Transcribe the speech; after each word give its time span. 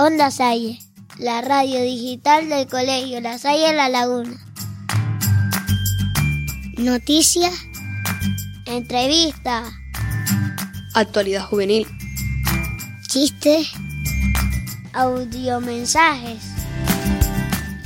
Onda 0.00 0.30
Salle, 0.30 0.78
la 1.18 1.40
radio 1.40 1.82
digital 1.82 2.48
del 2.48 2.66
Colegio 2.68 3.20
La 3.20 3.36
Salle 3.36 3.72
La 3.74 3.88
Laguna. 3.88 4.38
Noticias, 6.76 7.52
entrevistas, 8.64 9.68
actualidad 10.94 11.44
juvenil, 11.44 11.86
chistes, 13.08 13.72
audiomensajes, 14.98 16.42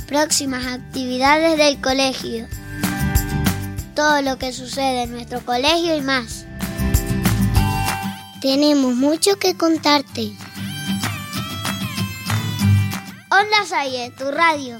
próximas 0.07 0.65
actividades 0.65 1.59
del 1.59 1.79
colegio, 1.79 2.47
todo 3.93 4.23
lo 4.23 4.39
que 4.39 4.51
sucede 4.51 5.03
en 5.03 5.11
nuestro 5.11 5.45
colegio 5.45 5.95
y 5.95 6.01
más. 6.01 6.47
Tenemos 8.41 8.95
mucho 8.95 9.37
que 9.37 9.55
contarte. 9.55 10.31
Onda 13.29 13.63
Salle, 13.67 14.11
tu 14.17 14.31
radio. 14.31 14.79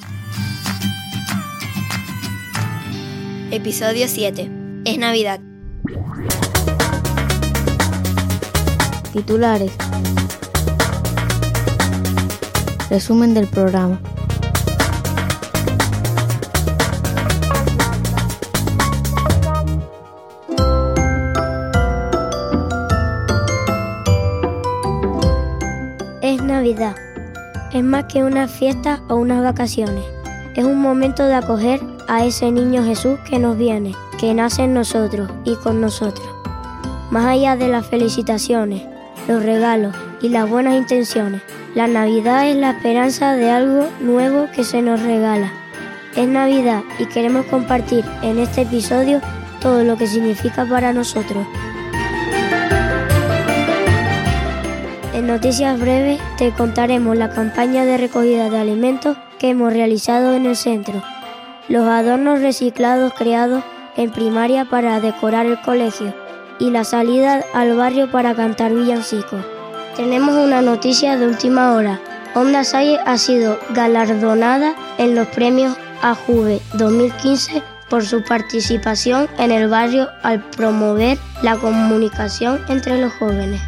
Episodio 3.51 4.07
7. 4.07 4.49
Es 4.85 4.97
Navidad. 4.97 5.39
Titulares. 9.13 9.71
Resumen 12.93 13.33
del 13.33 13.47
programa. 13.47 13.99
Es 26.21 26.43
Navidad. 26.43 26.95
Es 27.73 27.83
más 27.83 28.03
que 28.05 28.23
una 28.23 28.47
fiesta 28.47 29.01
o 29.09 29.15
unas 29.15 29.41
vacaciones. 29.41 30.05
Es 30.55 30.63
un 30.63 30.79
momento 30.79 31.25
de 31.25 31.33
acoger 31.33 31.81
a 32.07 32.23
ese 32.23 32.51
niño 32.51 32.83
Jesús 32.83 33.17
que 33.27 33.39
nos 33.39 33.57
viene, 33.57 33.95
que 34.19 34.35
nace 34.35 34.65
en 34.65 34.75
nosotros 34.75 35.31
y 35.45 35.55
con 35.55 35.81
nosotros. 35.81 36.27
Más 37.09 37.25
allá 37.25 37.55
de 37.55 37.69
las 37.69 37.87
felicitaciones, 37.87 38.83
los 39.27 39.41
regalos 39.41 39.95
y 40.21 40.29
las 40.29 40.47
buenas 40.47 40.75
intenciones, 40.75 41.41
la 41.75 41.87
Navidad 41.87 42.47
es 42.47 42.55
la 42.55 42.71
esperanza 42.71 43.33
de 43.33 43.49
algo 43.49 43.89
nuevo 43.99 44.47
que 44.53 44.63
se 44.63 44.81
nos 44.81 45.01
regala. 45.01 45.51
Es 46.15 46.27
Navidad 46.27 46.83
y 46.99 47.05
queremos 47.07 47.47
compartir 47.47 48.05
en 48.21 48.37
este 48.37 48.61
episodio 48.61 49.21
todo 49.59 49.83
lo 49.83 49.97
que 49.97 50.05
significa 50.05 50.65
para 50.65 50.93
nosotros. 50.93 51.47
En 55.15 55.25
noticias 55.25 55.79
breves 55.79 56.19
te 56.37 56.51
contaremos 56.51 57.17
la 57.17 57.31
campaña 57.31 57.85
de 57.85 57.97
recogida 57.97 58.51
de 58.51 58.59
alimentos 58.59 59.17
que 59.39 59.49
hemos 59.49 59.73
realizado 59.73 60.35
en 60.35 60.45
el 60.45 60.55
centro, 60.55 61.01
los 61.69 61.87
adornos 61.87 62.41
reciclados 62.41 63.13
creados 63.13 63.63
en 63.97 64.11
primaria 64.11 64.65
para 64.65 64.99
decorar 64.99 65.47
el 65.47 65.59
colegio 65.61 66.13
y 66.59 66.69
la 66.69 66.83
salida 66.83 67.43
al 67.53 67.75
barrio 67.75 68.11
para 68.11 68.35
cantar 68.35 68.73
villancicos. 68.73 69.52
Tenemos 69.95 70.33
una 70.33 70.63
noticia 70.63 71.17
de 71.17 71.27
última 71.27 71.73
hora. 71.73 71.99
Onda 72.33 72.63
Salle 72.63 72.99
ha 73.05 73.19
sido 73.19 73.59
galardonada 73.75 74.73
en 74.97 75.13
los 75.13 75.27
premios 75.27 75.77
AJUVE 76.01 76.61
2015 76.73 77.61
por 77.89 78.03
su 78.03 78.23
participación 78.23 79.29
en 79.37 79.51
el 79.51 79.67
barrio 79.69 80.09
al 80.23 80.43
promover 80.49 81.19
la 81.43 81.57
comunicación 81.57 82.59
entre 82.69 82.99
los 82.99 83.13
jóvenes. 83.13 83.61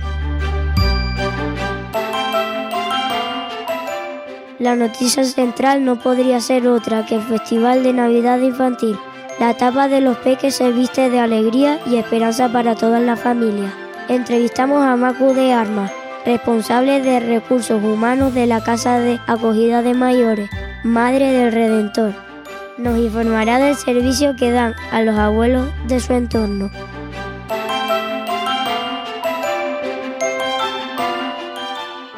La 4.57 4.75
noticia 4.75 5.23
central 5.25 5.85
no 5.85 5.99
podría 5.99 6.39
ser 6.39 6.67
otra 6.67 7.05
que 7.05 7.15
el 7.15 7.21
Festival 7.21 7.83
de 7.83 7.93
Navidad 7.93 8.39
Infantil. 8.39 8.97
La 9.39 9.51
etapa 9.51 9.87
de 9.87 10.01
los 10.01 10.17
peques 10.17 10.55
se 10.55 10.71
viste 10.71 11.11
de 11.11 11.19
alegría 11.19 11.79
y 11.85 11.97
esperanza 11.97 12.49
para 12.49 12.73
todas 12.73 13.03
las 13.03 13.19
familias. 13.19 13.71
Entrevistamos 14.07 14.83
a 14.83 14.95
Macu 14.95 15.33
de 15.33 15.53
Armas, 15.53 15.91
responsable 16.25 17.01
de 17.01 17.19
recursos 17.19 17.81
humanos 17.83 18.33
de 18.33 18.47
la 18.47 18.63
Casa 18.63 18.99
de 18.99 19.19
Acogida 19.27 19.83
de 19.83 19.93
Mayores, 19.93 20.49
Madre 20.83 21.31
del 21.31 21.51
Redentor. 21.51 22.13
Nos 22.77 22.97
informará 22.97 23.59
del 23.59 23.75
servicio 23.75 24.35
que 24.35 24.51
dan 24.51 24.73
a 24.91 25.01
los 25.01 25.17
abuelos 25.17 25.69
de 25.87 25.99
su 25.99 26.13
entorno. 26.13 26.71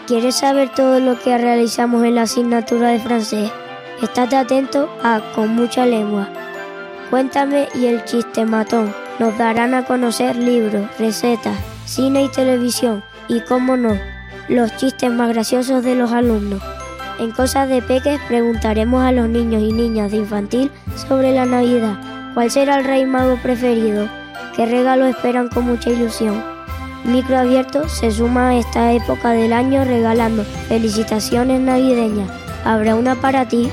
¿Quieres 0.07 0.35
saber 0.35 0.69
todo 0.69 1.01
lo 1.01 1.19
que 1.19 1.37
realizamos 1.37 2.05
en 2.05 2.15
la 2.15 2.21
asignatura 2.21 2.89
de 2.89 2.99
francés? 2.99 3.51
Estate 4.01 4.37
atento 4.37 4.89
a 5.03 5.21
Con 5.35 5.53
mucha 5.53 5.85
lengua. 5.85 6.29
Cuéntame 7.09 7.67
y 7.75 7.87
el 7.87 8.05
chiste 8.05 8.45
matón. 8.45 8.95
Nos 9.19 9.37
darán 9.37 9.73
a 9.73 9.83
conocer 9.83 10.37
libros, 10.37 10.87
recetas, 10.97 11.57
cine 11.85 12.23
y 12.23 12.29
televisión 12.29 13.03
y, 13.27 13.41
cómo 13.41 13.77
no, 13.77 13.97
los 14.49 14.75
chistes 14.77 15.11
más 15.11 15.29
graciosos 15.29 15.83
de 15.83 15.95
los 15.95 16.11
alumnos. 16.11 16.61
En 17.19 17.31
Cosas 17.31 17.67
de 17.67 17.81
Peques 17.81 18.19
preguntaremos 18.27 19.03
a 19.03 19.11
los 19.11 19.27
niños 19.27 19.61
y 19.63 19.73
niñas 19.73 20.11
de 20.11 20.17
infantil 20.17 20.71
sobre 20.95 21.33
la 21.33 21.45
Navidad. 21.45 21.99
¿Cuál 22.33 22.51
será 22.51 22.77
el 22.77 22.85
rey 22.85 23.05
mago 23.05 23.37
preferido? 23.41 24.07
¿Qué 24.55 24.65
regalo 24.65 25.05
esperan 25.05 25.49
con 25.49 25.65
mucha 25.65 25.89
ilusión? 25.89 26.43
Micro 27.03 27.37
Abierto 27.37 27.87
se 27.89 28.11
suma 28.11 28.49
a 28.49 28.55
esta 28.55 28.91
época 28.91 29.31
del 29.31 29.53
año 29.53 29.83
regalando 29.83 30.43
felicitaciones 30.67 31.59
navideñas. 31.59 32.29
Habrá 32.65 32.95
una 32.95 33.15
para 33.15 33.47
ti. 33.47 33.69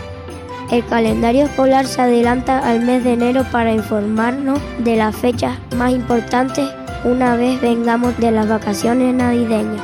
El 0.70 0.84
calendario 0.87 1.44
escolar 1.44 1.87
se 1.87 2.00
adelanta 2.00 2.59
al 2.60 2.81
mes 2.81 3.04
de 3.04 3.12
enero 3.12 3.44
para 3.50 3.72
informarnos 3.72 4.59
de 4.78 4.97
las 4.97 5.14
fechas 5.14 5.59
más 5.76 5.93
importantes 5.93 6.70
una 7.04 7.37
vez 7.37 7.60
vengamos 7.60 8.16
de 8.16 8.31
las 8.31 8.48
vacaciones 8.48 9.15
navideñas. 9.15 9.82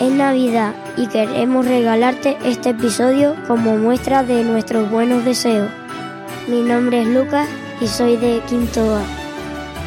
Es 0.00 0.12
Navidad 0.12 0.74
y 0.96 1.08
queremos 1.08 1.66
regalarte 1.66 2.36
este 2.44 2.70
episodio 2.70 3.34
como 3.48 3.76
muestra 3.76 4.22
de 4.22 4.44
nuestros 4.44 4.88
buenos 4.90 5.24
deseos. 5.24 5.68
Mi 6.46 6.62
nombre 6.62 7.02
es 7.02 7.08
Lucas 7.08 7.48
y 7.80 7.88
soy 7.88 8.16
de 8.16 8.40
Quinto 8.48 8.94
A. 8.94 9.02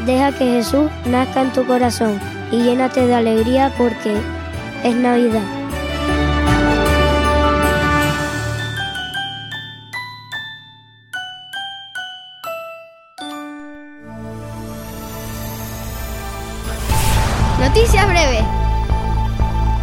Deja 0.05 0.31
que 0.31 0.45
Jesús 0.45 0.89
nazca 1.05 1.41
en 1.41 1.53
tu 1.53 1.65
corazón 1.65 2.19
y 2.51 2.61
llénate 2.61 3.07
de 3.07 3.15
alegría 3.15 3.71
porque 3.77 4.15
es 4.83 4.95
Navidad. 4.95 5.56
Noticias 17.59 18.07
breves. 18.07 18.43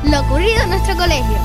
Lo 0.04 0.20
ocurrido 0.20 0.62
en 0.62 0.68
nuestro 0.70 0.94
colegio. 0.94 1.36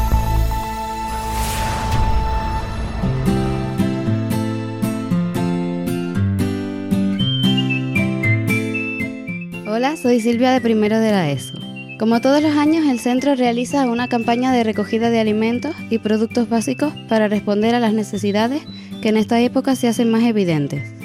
Hola, 9.67 9.97
soy 9.97 10.21
Silvia 10.21 10.51
de 10.51 10.61
primero 10.61 10.99
de 10.99 11.11
la 11.11 11.31
ESO. 11.31 11.55
Como 11.97 12.21
todos 12.21 12.43
los 12.43 12.55
años, 12.55 12.85
el 12.85 12.99
centro 12.99 13.33
realiza 13.33 13.87
una 13.87 14.07
campaña 14.07 14.53
de 14.53 14.63
recogida 14.63 15.09
de 15.09 15.19
alimentos 15.19 15.75
y 15.89 15.97
productos 15.97 16.47
básicos 16.47 16.93
para 17.09 17.27
responder 17.27 17.73
a 17.73 17.79
las 17.79 17.93
necesidades 17.93 18.61
que 19.01 19.09
en 19.09 19.17
esta 19.17 19.39
época 19.41 19.75
se 19.75 19.87
hacen 19.87 20.11
más 20.11 20.21
evidentes. 20.21 20.98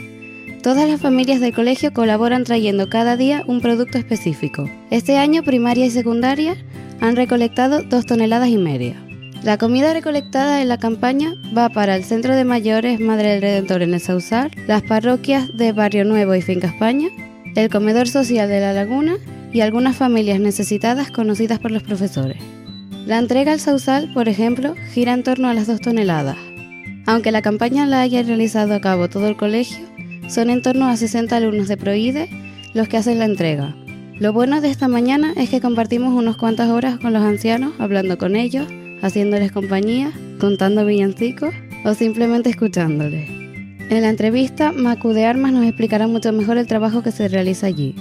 Todas 0.64 0.88
las 0.88 0.98
familias 0.98 1.40
del 1.40 1.52
colegio 1.52 1.92
colaboran 1.92 2.44
trayendo 2.44 2.88
cada 2.88 3.18
día 3.18 3.44
un 3.46 3.60
producto 3.60 3.98
específico. 3.98 4.66
Este 4.90 5.18
año, 5.18 5.42
primaria 5.42 5.84
y 5.84 5.90
secundaria 5.90 6.56
han 7.02 7.16
recolectado 7.16 7.82
dos 7.82 8.06
toneladas 8.06 8.48
y 8.48 8.56
media. 8.56 8.96
La 9.42 9.58
comida 9.58 9.92
recolectada 9.92 10.62
en 10.62 10.70
la 10.70 10.78
campaña 10.78 11.34
va 11.54 11.68
para 11.68 11.96
el 11.96 12.04
Centro 12.04 12.34
de 12.34 12.46
Mayores 12.46 12.98
Madre 12.98 13.32
del 13.32 13.42
Redentor 13.42 13.82
en 13.82 13.92
el 13.92 14.00
Sausar, 14.00 14.52
las 14.66 14.80
parroquias 14.80 15.54
de 15.54 15.72
Barrio 15.72 16.06
Nuevo 16.06 16.34
y 16.34 16.40
Finca 16.40 16.68
España, 16.68 17.08
el 17.56 17.68
comedor 17.68 18.08
social 18.08 18.48
de 18.48 18.60
la 18.60 18.72
laguna 18.72 19.18
y 19.52 19.60
algunas 19.60 19.96
familias 19.96 20.40
necesitadas 20.40 21.10
conocidas 21.10 21.58
por 21.58 21.72
los 21.72 21.82
profesores. 21.82 22.38
La 23.04 23.18
entrega 23.18 23.52
al 23.52 23.60
Sausal, 23.60 24.14
por 24.14 24.30
ejemplo, 24.30 24.74
gira 24.94 25.12
en 25.12 25.24
torno 25.24 25.48
a 25.48 25.52
las 25.52 25.66
dos 25.66 25.82
toneladas. 25.82 26.38
Aunque 27.04 27.32
la 27.32 27.42
campaña 27.42 27.84
la 27.84 28.00
haya 28.00 28.22
realizado 28.22 28.72
a 28.72 28.80
cabo 28.80 29.10
todo 29.10 29.28
el 29.28 29.36
colegio, 29.36 29.93
son 30.28 30.50
en 30.50 30.62
torno 30.62 30.88
a 30.88 30.96
60 30.96 31.36
alumnos 31.36 31.68
de 31.68 31.76
Proide 31.76 32.28
los 32.74 32.88
que 32.88 32.96
hacen 32.96 33.18
la 33.18 33.24
entrega. 33.24 33.74
Lo 34.18 34.32
bueno 34.32 34.60
de 34.60 34.70
esta 34.70 34.88
mañana 34.88 35.32
es 35.36 35.50
que 35.50 35.60
compartimos 35.60 36.14
unas 36.14 36.36
cuantas 36.36 36.70
horas 36.70 36.98
con 36.98 37.12
los 37.12 37.22
ancianos, 37.22 37.72
hablando 37.78 38.16
con 38.16 38.36
ellos, 38.36 38.66
haciéndoles 39.02 39.52
compañía, 39.52 40.12
contando 40.38 40.86
villancicos 40.86 41.54
o 41.84 41.94
simplemente 41.94 42.50
escuchándoles. 42.50 43.28
En 43.90 44.02
la 44.02 44.08
entrevista, 44.08 44.72
Macu 44.72 45.10
de 45.10 45.26
Armas 45.26 45.52
nos 45.52 45.66
explicará 45.66 46.06
mucho 46.06 46.32
mejor 46.32 46.58
el 46.58 46.66
trabajo 46.66 47.02
que 47.02 47.12
se 47.12 47.28
realiza 47.28 47.66
allí. 47.66 47.94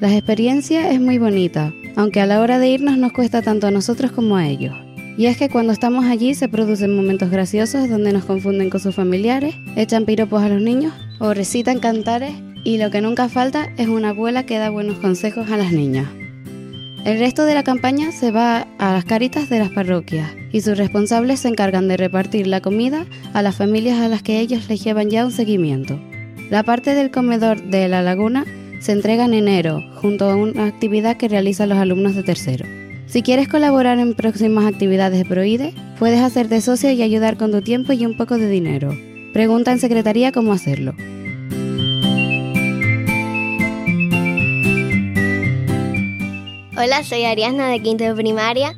La 0.00 0.14
experiencia 0.14 0.90
es 0.90 1.00
muy 1.00 1.18
bonita, 1.18 1.72
aunque 1.96 2.20
a 2.20 2.26
la 2.26 2.40
hora 2.40 2.58
de 2.58 2.68
irnos 2.68 2.96
nos 2.96 3.12
cuesta 3.12 3.42
tanto 3.42 3.66
a 3.66 3.70
nosotros 3.70 4.12
como 4.12 4.36
a 4.36 4.46
ellos. 4.46 4.74
Y 5.16 5.26
es 5.26 5.36
que 5.36 5.48
cuando 5.48 5.72
estamos 5.72 6.06
allí 6.06 6.34
se 6.34 6.48
producen 6.48 6.94
momentos 6.94 7.30
graciosos 7.30 7.88
donde 7.88 8.12
nos 8.12 8.24
confunden 8.24 8.70
con 8.70 8.80
sus 8.80 8.94
familiares, 8.94 9.54
echan 9.76 10.04
piropos 10.04 10.42
a 10.42 10.48
los 10.48 10.62
niños 10.62 10.94
o 11.18 11.34
recitan 11.34 11.78
cantares 11.78 12.32
y 12.64 12.78
lo 12.78 12.90
que 12.90 13.00
nunca 13.00 13.28
falta 13.28 13.70
es 13.76 13.88
una 13.88 14.10
abuela 14.10 14.44
que 14.44 14.58
da 14.58 14.70
buenos 14.70 14.98
consejos 14.98 15.50
a 15.50 15.56
las 15.56 15.72
niñas. 15.72 16.08
El 17.04 17.18
resto 17.18 17.44
de 17.44 17.54
la 17.54 17.62
campaña 17.62 18.12
se 18.12 18.30
va 18.30 18.66
a 18.78 18.92
las 18.92 19.06
caritas 19.06 19.48
de 19.48 19.58
las 19.58 19.70
parroquias 19.70 20.30
y 20.52 20.60
sus 20.60 20.76
responsables 20.76 21.40
se 21.40 21.48
encargan 21.48 21.88
de 21.88 21.96
repartir 21.96 22.46
la 22.46 22.60
comida 22.60 23.06
a 23.32 23.40
las 23.40 23.56
familias 23.56 24.00
a 24.00 24.08
las 24.08 24.22
que 24.22 24.40
ellos 24.40 24.68
les 24.68 24.84
llevan 24.84 25.08
ya 25.08 25.24
un 25.24 25.32
seguimiento. 25.32 25.98
La 26.50 26.62
parte 26.62 26.94
del 26.94 27.10
comedor 27.10 27.62
de 27.62 27.88
la 27.88 28.02
laguna 28.02 28.44
se 28.80 28.92
entrega 28.92 29.24
en 29.24 29.34
enero, 29.34 29.80
junto 29.96 30.28
a 30.28 30.36
una 30.36 30.66
actividad 30.66 31.16
que 31.16 31.28
realizan 31.28 31.68
los 31.68 31.78
alumnos 31.78 32.14
de 32.14 32.22
tercero. 32.22 32.79
Si 33.10 33.22
quieres 33.22 33.48
colaborar 33.48 33.98
en 33.98 34.14
próximas 34.14 34.72
actividades 34.72 35.18
de 35.18 35.24
Proide, 35.24 35.74
puedes 35.98 36.20
hacerte 36.20 36.60
socio 36.60 36.92
y 36.92 37.02
ayudar 37.02 37.36
con 37.36 37.50
tu 37.50 37.60
tiempo 37.60 37.92
y 37.92 38.06
un 38.06 38.16
poco 38.16 38.38
de 38.38 38.48
dinero. 38.48 38.96
Pregunta 39.32 39.72
en 39.72 39.80
secretaría 39.80 40.30
cómo 40.30 40.52
hacerlo. 40.52 40.94
Hola, 46.78 47.02
soy 47.02 47.24
Ariadna 47.24 47.68
de 47.68 47.82
Quinto 47.82 48.14
Primaria. 48.14 48.76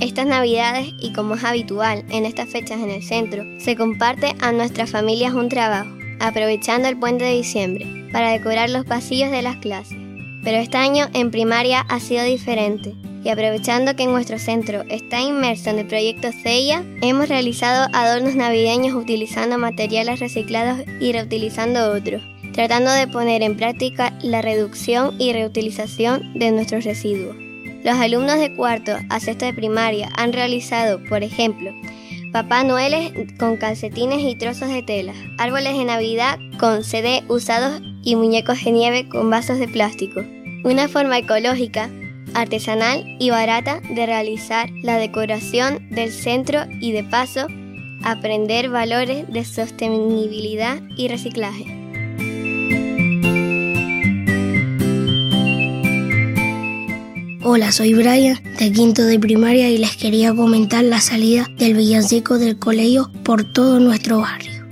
Estas 0.00 0.26
navidades 0.26 0.94
y 0.98 1.12
como 1.12 1.34
es 1.34 1.44
habitual 1.44 2.02
en 2.08 2.24
estas 2.24 2.48
fechas 2.48 2.80
en 2.80 2.88
el 2.88 3.02
centro, 3.02 3.44
se 3.58 3.76
comparte 3.76 4.34
a 4.40 4.52
nuestras 4.52 4.88
familias 4.88 5.34
un 5.34 5.50
trabajo, 5.50 5.90
aprovechando 6.18 6.88
el 6.88 6.98
puente 6.98 7.24
de 7.26 7.36
diciembre, 7.36 8.08
para 8.10 8.30
decorar 8.30 8.70
los 8.70 8.86
pasillos 8.86 9.30
de 9.30 9.42
las 9.42 9.56
clases. 9.56 9.98
Pero 10.42 10.56
este 10.56 10.78
año 10.78 11.08
en 11.12 11.30
primaria 11.30 11.80
ha 11.80 12.00
sido 12.00 12.24
diferente 12.24 12.94
y 13.24 13.28
aprovechando 13.28 13.96
que 13.96 14.06
nuestro 14.06 14.38
centro 14.38 14.82
está 14.88 15.20
inmerso 15.20 15.70
en 15.70 15.80
el 15.80 15.86
proyecto 15.86 16.30
CEIA, 16.32 16.84
hemos 17.02 17.28
realizado 17.28 17.88
adornos 17.92 18.34
navideños 18.34 18.94
utilizando 18.94 19.58
materiales 19.58 20.20
reciclados 20.20 20.84
y 21.00 21.12
reutilizando 21.12 21.92
otros 21.92 22.22
tratando 22.56 22.90
de 22.90 23.06
poner 23.06 23.42
en 23.42 23.54
práctica 23.54 24.14
la 24.22 24.40
reducción 24.40 25.14
y 25.20 25.34
reutilización 25.34 26.32
de 26.38 26.50
nuestros 26.50 26.84
residuos. 26.84 27.36
Los 27.84 27.94
alumnos 27.96 28.38
de 28.38 28.56
cuarto 28.56 28.92
a 29.10 29.20
sexto 29.20 29.44
de 29.44 29.52
primaria 29.52 30.08
han 30.16 30.32
realizado, 30.32 30.98
por 31.04 31.22
ejemplo, 31.22 31.70
Papá 32.32 32.64
Noeles 32.64 33.12
con 33.38 33.58
calcetines 33.58 34.20
y 34.22 34.34
trozos 34.36 34.70
de 34.70 34.82
tela, 34.82 35.12
árboles 35.36 35.76
de 35.76 35.84
Navidad 35.84 36.38
con 36.58 36.82
CD 36.82 37.22
usados 37.28 37.80
y 38.02 38.16
muñecos 38.16 38.64
de 38.64 38.72
nieve 38.72 39.08
con 39.08 39.28
vasos 39.28 39.58
de 39.58 39.68
plástico. 39.68 40.22
Una 40.64 40.88
forma 40.88 41.18
ecológica, 41.18 41.90
artesanal 42.36 43.16
y 43.18 43.30
barata 43.30 43.80
de 43.88 44.04
realizar 44.04 44.70
la 44.82 44.98
decoración 44.98 45.88
del 45.90 46.12
centro 46.12 46.60
y 46.80 46.92
de 46.92 47.02
paso 47.02 47.46
aprender 48.04 48.68
valores 48.68 49.26
de 49.32 49.44
sostenibilidad 49.44 50.80
y 50.96 51.08
reciclaje. 51.08 51.64
Hola, 57.42 57.72
soy 57.72 57.94
Brian 57.94 58.38
de 58.58 58.72
quinto 58.72 59.02
de 59.04 59.18
primaria 59.18 59.70
y 59.70 59.78
les 59.78 59.96
quería 59.96 60.34
comentar 60.34 60.84
la 60.84 61.00
salida 61.00 61.48
del 61.56 61.74
villancico 61.74 62.38
del 62.38 62.58
colegio 62.58 63.10
por 63.24 63.50
todo 63.52 63.80
nuestro 63.80 64.20
barrio. 64.20 64.66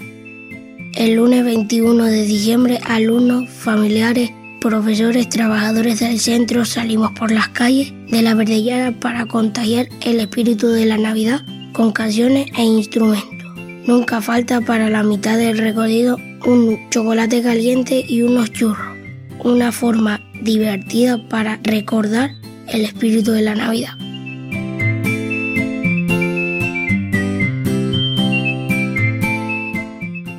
El 0.94 1.14
lunes 1.14 1.44
21 1.44 2.04
de 2.04 2.22
diciembre, 2.24 2.78
alumnos, 2.84 3.48
familiares, 3.48 4.30
profesores, 4.64 5.28
trabajadores 5.28 6.00
del 6.00 6.18
centro 6.18 6.64
salimos 6.64 7.12
por 7.12 7.30
las 7.30 7.48
calles 7.48 7.92
de 8.08 8.22
la 8.22 8.34
Verdellana 8.34 8.98
para 8.98 9.26
contagiar 9.26 9.88
el 10.00 10.20
espíritu 10.20 10.68
de 10.68 10.86
la 10.86 10.96
Navidad 10.96 11.42
con 11.74 11.92
canciones 11.92 12.46
e 12.56 12.62
instrumentos. 12.62 13.52
Nunca 13.86 14.22
falta 14.22 14.62
para 14.62 14.88
la 14.88 15.02
mitad 15.02 15.36
del 15.36 15.58
recorrido 15.58 16.16
un 16.46 16.78
chocolate 16.88 17.42
caliente 17.42 18.06
y 18.08 18.22
unos 18.22 18.52
churros. 18.52 18.96
Una 19.40 19.70
forma 19.70 20.22
divertida 20.40 21.18
para 21.28 21.60
recordar 21.62 22.30
el 22.68 22.86
espíritu 22.86 23.32
de 23.32 23.42
la 23.42 23.54
Navidad. 23.54 23.92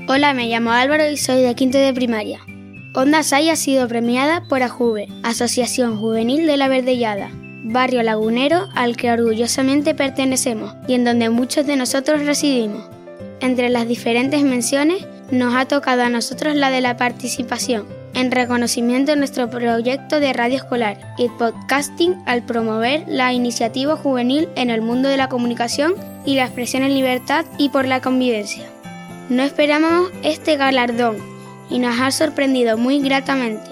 Hola, 0.08 0.34
me 0.34 0.48
llamo 0.48 0.72
Álvaro 0.72 1.08
y 1.12 1.18
soy 1.18 1.44
de 1.44 1.54
quinto 1.54 1.78
de 1.78 1.94
primaria. 1.94 2.40
Onda 2.98 3.24
Sai 3.24 3.50
ha 3.50 3.58
sido 3.58 3.90
premiada 3.90 4.46
por 4.48 4.64
AJUVE, 4.64 5.10
Asociación 5.22 6.00
Juvenil 6.00 6.48
de 6.48 6.56
la 6.56 6.70
Verdellada, 6.70 7.30
barrio 7.66 8.02
lagunero 8.04 8.70
al 8.74 8.96
que 8.96 9.12
orgullosamente 9.12 9.94
pertenecemos 9.94 10.74
y 10.88 10.94
en 10.94 11.04
donde 11.04 11.30
muchos 11.30 11.68
de 11.68 11.76
nosotros 11.76 12.26
residimos. 12.26 12.86
Entre 13.42 13.68
las 13.68 13.86
diferentes 13.86 14.44
menciones, 14.44 15.06
nos 15.30 15.56
ha 15.56 15.66
tocado 15.66 16.04
a 16.04 16.10
nosotros 16.10 16.56
la 16.56 16.70
de 16.70 16.80
la 16.80 16.96
participación, 16.96 17.86
en 18.14 18.32
reconocimiento 18.32 19.12
de 19.12 19.18
nuestro 19.18 19.50
proyecto 19.50 20.22
de 20.22 20.32
radio 20.32 20.56
escolar 20.56 20.98
y 21.18 21.28
podcasting 21.28 22.16
al 22.26 22.46
promover 22.46 23.04
la 23.10 23.34
iniciativa 23.34 23.98
juvenil 23.98 24.48
en 24.56 24.70
el 24.70 24.82
mundo 24.82 25.10
de 25.10 25.18
la 25.18 25.28
comunicación 25.28 25.96
y 26.26 26.36
la 26.36 26.46
expresión 26.46 26.84
en 26.84 26.94
libertad 26.94 27.46
y 27.58 27.68
por 27.68 27.86
la 27.86 28.00
convivencia. 28.00 28.64
No 29.28 29.44
esperábamos 29.44 30.12
este 30.24 30.56
galardón 30.56 31.35
y 31.70 31.80
nos 31.80 32.00
ha 32.00 32.12
sorprendido 32.12 32.78
muy 32.78 33.00
gratamente. 33.00 33.70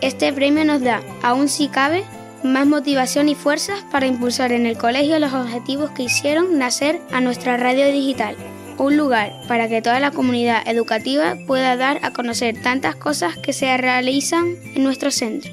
Este 0.00 0.32
premio 0.32 0.64
nos 0.64 0.82
da, 0.82 1.02
aún 1.22 1.48
si 1.48 1.68
cabe, 1.68 2.04
más 2.42 2.66
motivación 2.66 3.28
y 3.28 3.34
fuerzas 3.34 3.84
para 3.90 4.06
impulsar 4.06 4.52
en 4.52 4.66
el 4.66 4.78
colegio 4.78 5.18
los 5.18 5.32
objetivos 5.32 5.90
que 5.90 6.04
hicieron 6.04 6.58
nacer 6.58 7.00
a 7.10 7.20
nuestra 7.20 7.56
radio 7.56 7.86
digital 7.90 8.36
un 8.78 8.96
lugar 8.96 9.32
para 9.48 9.68
que 9.68 9.82
toda 9.82 10.00
la 10.00 10.10
comunidad 10.10 10.66
educativa 10.66 11.36
pueda 11.46 11.76
dar 11.76 12.00
a 12.02 12.12
conocer 12.12 12.60
tantas 12.62 12.96
cosas 12.96 13.36
que 13.36 13.52
se 13.52 13.76
realizan 13.76 14.54
en 14.74 14.84
nuestro 14.84 15.10
centro. 15.10 15.52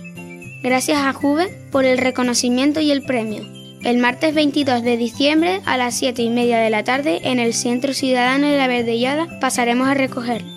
Gracias 0.62 1.00
a 1.00 1.14
Juve 1.14 1.48
por 1.72 1.86
el 1.86 1.98
reconocimiento 1.98 2.80
y 2.80 2.92
el 2.92 3.04
premio. 3.04 3.44
El 3.84 3.98
martes 3.98 4.34
22 4.34 4.82
de 4.82 4.98
diciembre 4.98 5.62
a 5.66 5.78
las 5.78 5.96
7 5.96 6.22
y 6.22 6.30
media 6.30 6.58
de 6.58 6.72
la 6.72 6.84
tarde 6.84 7.22
en 7.24 7.40
el 7.40 7.54
Centro 7.54 7.94
Ciudadano 7.94 8.48
de 8.48 8.58
la 8.58 8.68
Verdellada 8.68 9.28
pasaremos 9.40 9.88
a 9.88 9.94
recogerlo. 9.94 10.56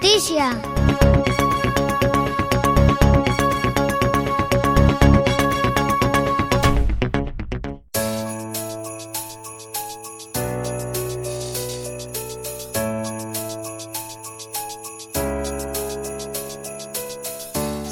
Noticia. 0.00 0.60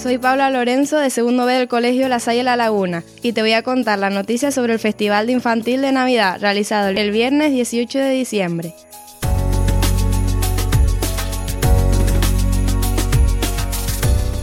Soy 0.00 0.18
Paula 0.18 0.50
Lorenzo 0.50 0.98
de 0.98 1.10
segundo 1.10 1.46
B 1.46 1.54
del 1.54 1.66
Colegio 1.66 2.08
La 2.08 2.20
Salle 2.20 2.44
La 2.44 2.54
Laguna 2.54 3.02
y 3.22 3.32
te 3.32 3.40
voy 3.40 3.54
a 3.54 3.62
contar 3.62 3.98
la 3.98 4.10
noticia 4.10 4.52
sobre 4.52 4.74
el 4.74 4.78
Festival 4.78 5.26
de 5.26 5.32
Infantil 5.32 5.82
de 5.82 5.90
Navidad 5.90 6.38
realizado 6.40 6.90
el 6.90 7.10
viernes 7.10 7.50
18 7.50 7.98
de 7.98 8.10
diciembre. 8.10 8.85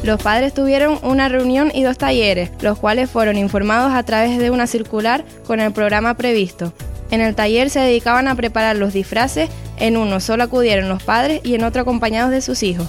Los 0.04 0.22
padres 0.22 0.54
tuvieron 0.54 1.00
una 1.02 1.30
reunión 1.30 1.72
y 1.74 1.84
dos 1.84 1.98
talleres, 1.98 2.52
los 2.60 2.78
cuales 2.78 3.10
fueron 3.10 3.38
informados 3.38 3.94
a 3.94 4.04
través 4.04 4.38
de 4.38 4.52
una 4.52 4.68
circular 4.68 5.24
con 5.48 5.62
el 5.62 5.72
programa 5.72 6.16
previsto. 6.16 6.74
En 7.10 7.22
el 7.22 7.36
taller 7.36 7.70
se 7.70 7.80
dedicaban 7.80 8.28
a 8.28 8.36
preparar 8.36 8.76
los 8.76 8.92
disfraces, 8.92 9.50
en 9.78 9.96
uno 9.96 10.20
solo 10.20 10.44
acudieron 10.44 10.90
los 10.90 11.02
padres 11.02 11.40
y 11.46 11.56
en 11.56 11.64
otro 11.64 11.84
acompañados 11.84 12.32
de 12.32 12.42
sus 12.42 12.64
hijos. 12.64 12.88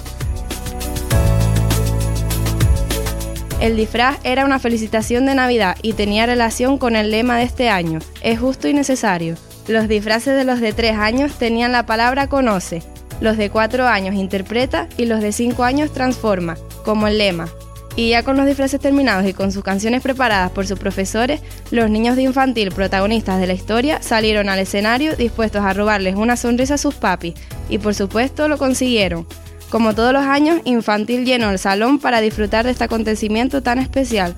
El 3.61 3.77
disfraz 3.77 4.19
era 4.25 4.45
una 4.45 4.59
felicitación 4.59 5.25
de 5.25 5.37
Navidad 5.37 5.77
y 5.83 5.93
tenía 5.93 6.27
relación 6.27 6.79
con 6.79 6.97
el 6.97 7.13
lema 7.13 7.37
de 7.37 7.45
este 7.45 7.69
año, 7.69 8.01
es 8.23 8.41
justo 8.41 8.67
y 8.67 8.75
necesario. 8.75 9.37
Los 9.69 9.87
disfraces 9.87 10.37
de 10.37 10.45
los 10.45 10.61
de 10.61 10.73
tres 10.73 10.97
años 10.97 11.35
tenían 11.39 11.71
la 11.71 11.87
palabra 11.87 12.27
conoce, 12.27 12.83
los 13.21 13.37
de 13.37 13.51
cuatro 13.51 13.87
años 13.87 14.15
interpreta 14.15 14.89
y 14.97 15.07
los 15.07 15.21
de 15.21 15.33
cinco 15.33 15.65
años 15.65 15.93
transforma, 15.93 16.57
como 16.85 17.07
el 17.07 17.19
lema. 17.19 17.49
Y 17.97 18.11
ya 18.11 18.25
con 18.25 18.37
los 18.37 18.47
disfraces 18.47 18.81
terminados 18.81 19.25
y 19.27 19.35
con 19.35 19.53
sus 19.53 19.63
canciones 19.63 20.03
preparadas 20.03 20.51
por 20.51 20.67
sus 20.67 20.79
profesores, 20.79 21.41
los 21.71 21.89
niños 21.91 22.17
de 22.17 22.23
infantil 22.23 22.73
protagonistas 22.73 23.39
de 23.39 23.47
la 23.47 23.53
historia 23.53 24.03
salieron 24.03 24.49
al 24.49 24.59
escenario 24.59 25.15
dispuestos 25.15 25.63
a 25.63 25.73
robarles 25.73 26.17
una 26.17 26.37
sonrisa 26.37 26.75
a 26.75 26.79
sus 26.79 26.97
papis 26.97 27.35
y 27.69 27.79
por 27.79 27.95
supuesto 27.95 28.49
lo 28.49 28.59
consiguieron. 28.59 29.27
Como 29.71 29.95
todos 29.95 30.13
los 30.13 30.25
años, 30.25 30.61
Infantil 30.65 31.25
llenó 31.25 31.51
el 31.51 31.59
salón 31.59 31.99
para 31.99 32.21
disfrutar 32.21 32.65
de 32.65 32.73
este 32.73 32.85
acontecimiento 32.85 33.63
tan 33.63 33.79
especial. 33.79 34.35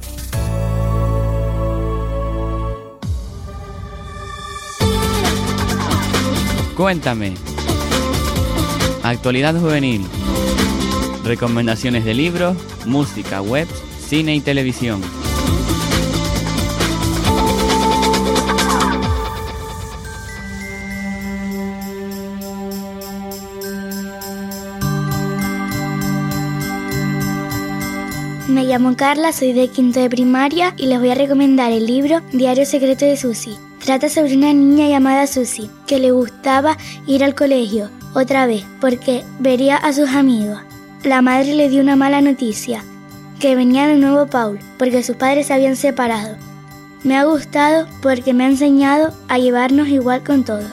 Cuéntame. 6.77 7.56
Actualidad 9.07 9.55
juvenil. 9.55 10.05
Recomendaciones 11.23 12.05
de 12.05 12.13
libros, 12.13 12.57
música, 12.87 13.41
web, 13.41 13.69
cine 14.05 14.35
y 14.35 14.41
televisión. 14.41 15.01
Me 28.49 28.65
llamo 28.65 28.97
Carla, 28.97 29.31
soy 29.31 29.53
de 29.53 29.69
quinto 29.69 30.01
de 30.01 30.11
primaria 30.11 30.75
y 30.77 30.87
les 30.87 30.99
voy 30.99 31.11
a 31.11 31.15
recomendar 31.15 31.71
el 31.71 31.87
libro 31.87 32.23
Diario 32.33 32.67
Secreto 32.67 33.05
de 33.05 33.17
Susi. 33.17 33.57
Trata 33.87 34.09
sobre 34.09 34.37
una 34.37 34.53
niña 34.53 34.89
llamada 34.89 35.29
Susi 35.29 35.71
que 35.87 36.01
le 36.01 36.11
gustaba 36.11 36.77
ir 37.07 37.23
al 37.23 37.37
colegio 37.37 37.89
otra 38.15 38.45
vez 38.45 38.65
porque 38.81 39.23
vería 39.39 39.77
a 39.77 39.93
sus 39.93 40.11
amigos. 40.11 40.59
La 41.05 41.23
madre 41.23 41.55
le 41.55 41.69
dio 41.69 41.83
una 41.83 41.95
mala 41.95 42.21
noticia, 42.21 42.83
que 43.39 43.55
venía 43.55 43.87
de 43.87 43.95
nuevo 43.95 44.27
Paul 44.27 44.59
porque 44.77 45.05
sus 45.05 45.15
padres 45.15 45.47
se 45.47 45.55
habían 45.55 45.77
separado. 45.77 46.37
Me 47.05 47.17
ha 47.17 47.27
gustado 47.27 47.87
porque 48.03 48.35
me 48.35 48.43
ha 48.43 48.49
enseñado 48.49 49.15
a 49.29 49.39
llevarnos 49.39 49.87
igual 49.87 50.25
con 50.25 50.43
todo. 50.43 50.67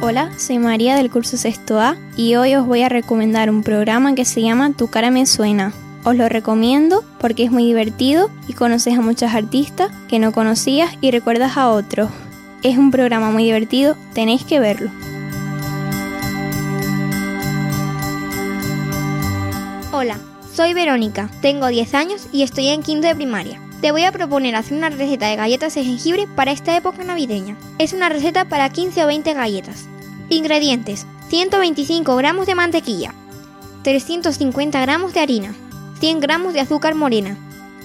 Hola, 0.00 0.30
soy 0.38 0.60
María 0.60 0.94
del 0.94 1.10
curso 1.10 1.36
Sexto 1.36 1.80
A 1.80 1.96
y 2.14 2.36
hoy 2.36 2.54
os 2.54 2.64
voy 2.64 2.82
a 2.82 2.88
recomendar 2.88 3.50
un 3.50 3.64
programa 3.64 4.14
que 4.14 4.24
se 4.24 4.40
llama 4.40 4.72
Tu 4.72 4.86
cara 4.86 5.10
me 5.10 5.26
suena. 5.26 5.72
Os 6.04 6.16
lo 6.16 6.28
recomiendo 6.28 7.04
porque 7.18 7.44
es 7.44 7.50
muy 7.50 7.64
divertido 7.64 8.30
y 8.46 8.52
conoces 8.52 8.96
a 8.96 9.00
muchos 9.00 9.34
artistas 9.34 9.90
que 10.08 10.18
no 10.18 10.32
conocías 10.32 10.90
y 11.00 11.10
recuerdas 11.10 11.56
a 11.56 11.70
otros. 11.70 12.10
Es 12.62 12.78
un 12.78 12.90
programa 12.90 13.30
muy 13.30 13.44
divertido, 13.44 13.96
tenéis 14.14 14.44
que 14.44 14.60
verlo. 14.60 14.90
Hola, 19.92 20.18
soy 20.54 20.74
Verónica, 20.74 21.30
tengo 21.40 21.66
10 21.66 21.94
años 21.94 22.26
y 22.32 22.42
estoy 22.42 22.68
en 22.68 22.82
quinto 22.82 23.08
de 23.08 23.14
primaria. 23.14 23.60
Te 23.80 23.92
voy 23.92 24.02
a 24.04 24.12
proponer 24.12 24.56
hacer 24.56 24.76
una 24.76 24.90
receta 24.90 25.26
de 25.28 25.36
galletas 25.36 25.74
de 25.74 25.84
jengibre 25.84 26.26
para 26.26 26.52
esta 26.52 26.76
época 26.76 27.04
navideña. 27.04 27.56
Es 27.78 27.92
una 27.92 28.08
receta 28.08 28.48
para 28.48 28.70
15 28.70 29.04
o 29.04 29.06
20 29.06 29.34
galletas. 29.34 29.86
Ingredientes: 30.30 31.06
125 31.28 32.16
gramos 32.16 32.46
de 32.46 32.54
mantequilla, 32.54 33.14
350 33.82 34.80
gramos 34.80 35.14
de 35.14 35.20
harina, 35.20 35.54
100 35.98 36.20
gramos 36.20 36.54
de 36.54 36.60
azúcar 36.60 36.94
morena, 36.94 37.36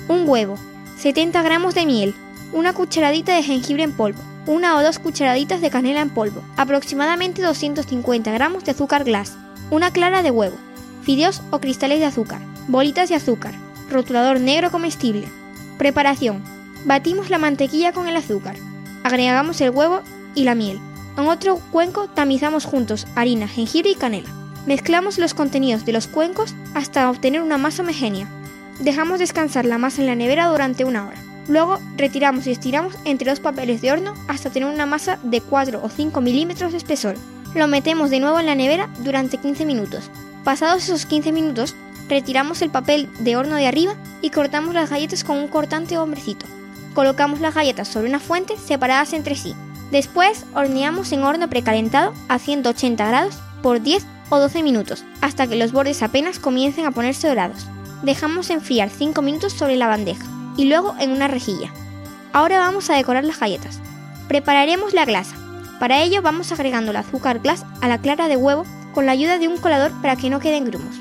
un 0.08 0.30
huevo, 0.30 0.58
70 0.98 1.42
gramos 1.42 1.74
de 1.74 1.88
miel, 1.88 2.14
una 2.52 2.74
cucharadita 2.74 3.36
de 3.36 3.42
jengibre 3.42 3.82
en 3.82 3.92
polvo, 3.92 4.22
una 4.46 4.78
o 4.78 4.84
dos 4.84 5.00
cucharaditas 5.00 5.62
de 5.62 5.72
canela 5.72 6.02
en 6.02 6.12
polvo, 6.12 6.44
aproximadamente 6.56 7.42
250 7.42 8.32
gramos 8.32 8.64
de 8.66 8.72
azúcar 8.72 9.04
glass, 9.04 9.36
una 9.72 9.90
clara 9.90 10.22
de 10.22 10.30
huevo, 10.30 10.58
fideos 11.02 11.42
o 11.50 11.60
cristales 11.60 12.00
de 12.00 12.06
azúcar, 12.06 12.40
bolitas 12.68 13.10
de 13.10 13.16
azúcar, 13.16 13.56
rotulador 13.90 14.40
negro 14.40 14.70
comestible. 14.70 15.28
Preparación. 15.80 16.44
Batimos 16.86 17.32
la 17.32 17.40
mantequilla 17.40 17.94
con 17.94 18.08
el 18.08 18.16
azúcar. 18.16 18.58
Agregamos 19.04 19.60
el 19.62 19.72
huevo 19.72 20.02
y 20.36 20.44
la 20.44 20.54
miel. 20.54 20.80
En 21.18 21.28
otro 21.28 21.60
cuenco 21.72 22.08
tamizamos 22.08 22.66
juntos 22.66 23.08
harina, 23.16 23.48
jengibre 23.48 23.90
y 23.90 23.96
canela. 23.96 24.43
Mezclamos 24.66 25.18
los 25.18 25.34
contenidos 25.34 25.86
de 25.86 25.92
los 25.92 26.08
cuencos 26.08 26.56
hasta 26.74 27.10
obtener 27.10 27.42
una 27.42 27.58
masa 27.58 27.84
homogénea. 27.84 28.30
Dejamos 28.80 29.20
descansar 29.20 29.66
la 29.66 29.78
masa 29.78 30.02
en 30.02 30.08
la 30.08 30.16
nevera 30.16 30.48
durante 30.48 30.86
una 30.86 31.06
hora. 31.06 31.18
Luego 31.50 31.80
retiramos 31.98 32.48
y 32.48 32.52
estiramos 32.52 32.96
entre 33.04 33.30
dos 33.30 33.42
papeles 33.42 33.82
de 33.82 33.92
horno 33.92 34.14
hasta 34.30 34.50
tener 34.50 34.70
una 34.70 34.86
masa 34.86 35.20
de 35.22 35.42
4 35.42 35.82
o 35.84 35.90
5 35.90 36.22
milímetros 36.22 36.72
de 36.72 36.78
espesor. 36.78 37.16
Lo 37.54 37.68
metemos 37.68 38.10
de 38.10 38.22
nuevo 38.22 38.40
en 38.40 38.46
la 38.46 38.56
nevera 38.56 38.90
durante 39.00 39.38
15 39.38 39.66
minutos. 39.66 40.10
Pasados 40.46 40.84
esos 40.84 41.06
15 41.06 41.34
minutos, 41.34 41.76
retiramos 42.08 42.62
el 42.62 42.70
papel 42.70 43.10
de 43.20 43.36
horno 43.36 43.58
de 43.58 43.68
arriba 43.68 43.96
y 44.22 44.30
cortamos 44.30 44.74
las 44.74 44.90
galletas 44.90 45.26
con 45.26 45.38
un 45.38 45.50
cortante 45.50 45.98
hombrecito. 45.98 46.46
Colocamos 46.94 47.42
las 47.42 47.54
galletas 47.54 47.90
sobre 47.90 48.08
una 48.08 48.20
fuente 48.20 48.56
separadas 48.58 49.12
entre 49.12 49.36
sí. 49.36 49.56
Después 49.92 50.46
horneamos 50.56 51.12
en 51.12 51.24
horno 51.24 51.50
precalentado 51.50 52.14
a 52.30 52.40
180 52.40 53.06
grados 53.06 53.36
por 53.62 53.82
10 53.82 54.06
o 54.30 54.40
12 54.40 54.64
minutos, 54.64 55.04
hasta 55.22 55.48
que 55.48 55.56
los 55.56 55.72
bordes 55.72 56.04
apenas 56.04 56.40
comiencen 56.40 56.86
a 56.86 56.92
ponerse 56.92 57.28
dorados. 57.28 57.68
Dejamos 58.04 58.50
enfriar 58.50 58.90
5 58.90 59.22
minutos 59.22 59.54
sobre 59.54 59.76
la 59.76 59.88
bandeja 59.88 60.26
y 60.58 60.66
luego 60.66 60.96
en 61.00 61.12
una 61.12 61.28
rejilla. 61.28 61.72
Ahora 62.34 62.60
vamos 62.60 62.90
a 62.90 62.96
decorar 62.96 63.24
las 63.24 63.40
galletas. 63.40 63.80
Prepararemos 64.28 64.94
la 64.94 65.06
glasa. 65.06 65.36
Para 65.80 66.02
ello 66.02 66.22
vamos 66.22 66.52
agregando 66.52 66.92
el 66.92 66.98
azúcar 66.98 67.40
glass 67.40 67.66
a 67.82 67.88
la 67.88 68.00
clara 68.00 68.28
de 68.28 68.38
huevo 68.38 68.66
con 68.94 69.06
la 69.06 69.12
ayuda 69.12 69.38
de 69.38 69.48
un 69.48 69.58
colador 69.58 69.92
para 70.02 70.16
que 70.16 70.30
no 70.30 70.40
queden 70.40 70.66
grumos. 70.66 70.96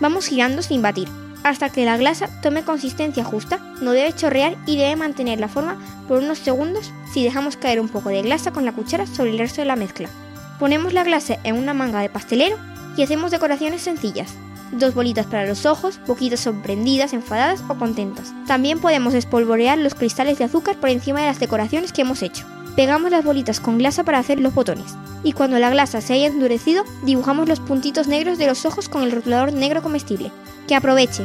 Vamos 0.00 0.26
girando 0.26 0.62
sin 0.62 0.82
batir, 0.82 1.08
hasta 1.44 1.68
que 1.68 1.84
la 1.84 1.96
glasa 1.96 2.28
tome 2.40 2.64
consistencia 2.64 3.22
justa, 3.22 3.58
no 3.80 3.92
debe 3.92 4.14
chorrear 4.14 4.56
y 4.66 4.76
debe 4.76 4.96
mantener 4.96 5.38
la 5.38 5.48
forma 5.48 5.76
por 6.08 6.18
unos 6.22 6.38
segundos 6.38 6.90
si 7.12 7.22
dejamos 7.22 7.56
caer 7.56 7.80
un 7.80 7.88
poco 7.88 8.08
de 8.08 8.22
glasa 8.22 8.50
con 8.50 8.64
la 8.64 8.72
cuchara 8.72 9.06
sobre 9.06 9.30
el 9.30 9.38
resto 9.38 9.60
de 9.60 9.66
la 9.66 9.76
mezcla. 9.76 10.08
Ponemos 10.58 10.92
la 10.92 11.04
glasa 11.04 11.36
en 11.42 11.56
una 11.56 11.74
manga 11.74 12.00
de 12.00 12.08
pastelero 12.08 12.56
y 12.96 13.02
hacemos 13.02 13.30
decoraciones 13.30 13.82
sencillas. 13.82 14.34
Dos 14.72 14.94
bolitas 14.94 15.26
para 15.26 15.46
los 15.46 15.66
ojos, 15.66 15.98
poquitas 16.06 16.40
sorprendidas, 16.40 17.12
enfadadas 17.12 17.62
o 17.68 17.74
contentas. 17.74 18.32
También 18.46 18.80
podemos 18.80 19.14
espolvorear 19.14 19.78
los 19.78 19.94
cristales 19.94 20.38
de 20.38 20.44
azúcar 20.44 20.76
por 20.76 20.90
encima 20.90 21.20
de 21.20 21.26
las 21.26 21.40
decoraciones 21.40 21.92
que 21.92 22.02
hemos 22.02 22.22
hecho. 22.22 22.46
Pegamos 22.76 23.10
las 23.10 23.24
bolitas 23.24 23.60
con 23.60 23.78
glasa 23.78 24.04
para 24.04 24.18
hacer 24.18 24.40
los 24.40 24.54
botones. 24.54 24.96
Y 25.22 25.32
cuando 25.32 25.58
la 25.58 25.70
glasa 25.70 26.00
se 26.00 26.14
haya 26.14 26.26
endurecido, 26.26 26.84
dibujamos 27.02 27.48
los 27.48 27.60
puntitos 27.60 28.08
negros 28.08 28.36
de 28.38 28.46
los 28.46 28.64
ojos 28.64 28.88
con 28.88 29.02
el 29.02 29.12
rotulador 29.12 29.52
negro 29.52 29.82
comestible. 29.82 30.32
Que 30.66 30.74
aproveche. 30.74 31.24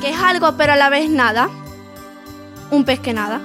¿Qué 0.00 0.10
es 0.10 0.18
algo 0.18 0.56
pero 0.56 0.72
a 0.74 0.76
la 0.76 0.88
vez 0.88 1.10
nada? 1.10 1.48
Un 2.70 2.84
pez 2.84 3.00
que 3.00 3.12
nada. 3.12 3.40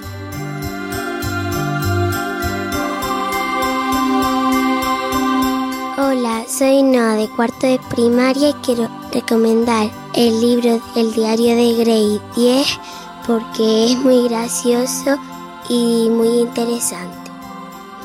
Hola, 6.02 6.46
soy 6.48 6.82
Noa 6.82 7.14
de 7.16 7.28
cuarto 7.28 7.66
de 7.66 7.78
primaria 7.90 8.48
y 8.48 8.54
quiero 8.64 8.88
recomendar 9.12 9.90
el 10.14 10.40
libro 10.40 10.80
El 10.96 11.12
diario 11.12 11.54
de 11.54 11.74
Grey 11.74 12.20
10 12.36 12.66
porque 13.26 13.84
es 13.84 13.98
muy 13.98 14.26
gracioso 14.26 15.18
y 15.68 16.08
muy 16.08 16.38
interesante. 16.38 17.30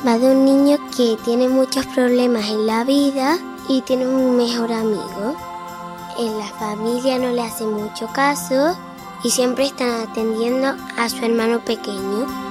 Va 0.06 0.18
de 0.18 0.30
un 0.30 0.44
niño 0.44 0.76
que 0.94 1.16
tiene 1.24 1.48
muchos 1.48 1.86
problemas 1.86 2.44
en 2.50 2.66
la 2.66 2.84
vida 2.84 3.38
y 3.66 3.80
tiene 3.80 4.06
un 4.06 4.36
mejor 4.36 4.72
amigo. 4.72 5.34
En 6.18 6.38
la 6.38 6.48
familia 6.48 7.18
no 7.18 7.32
le 7.32 7.44
hace 7.44 7.64
mucho 7.64 8.08
caso 8.08 8.76
y 9.24 9.30
siempre 9.30 9.64
están 9.64 10.02
atendiendo 10.06 10.76
a 10.98 11.08
su 11.08 11.24
hermano 11.24 11.60
pequeño. 11.60 12.45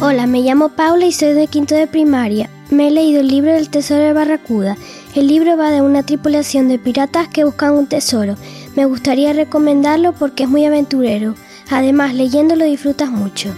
Hola, 0.00 0.26
me 0.26 0.40
llamo 0.40 0.70
Paula 0.70 1.06
y 1.06 1.12
soy 1.12 1.34
de 1.34 1.46
quinto 1.46 1.74
de 1.74 1.86
primaria. 1.86 2.50
Me 2.68 2.88
he 2.88 2.90
leído 2.90 3.20
el 3.20 3.28
libro 3.28 3.52
del 3.52 3.70
Tesoro 3.70 4.02
de 4.02 4.12
Barracuda. 4.12 4.76
El 5.14 5.28
libro 5.28 5.56
va 5.56 5.70
de 5.70 5.82
una 5.82 6.02
tripulación 6.02 6.68
de 6.68 6.78
piratas 6.78 7.28
que 7.28 7.44
buscan 7.44 7.74
un 7.74 7.86
tesoro. 7.86 8.34
Me 8.74 8.86
gustaría 8.86 9.32
recomendarlo 9.32 10.12
porque 10.12 10.42
es 10.42 10.48
muy 10.48 10.64
aventurero. 10.64 11.36
Además, 11.70 12.14
leyéndolo 12.14 12.64
disfrutas 12.64 13.10
mucho. 13.10 13.54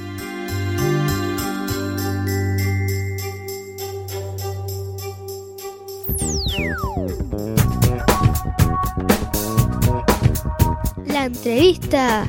La 11.06 11.24
entrevista. 11.24 12.28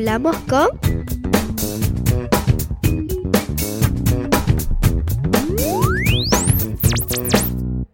Hablamos 0.00 0.34
con... 0.48 0.66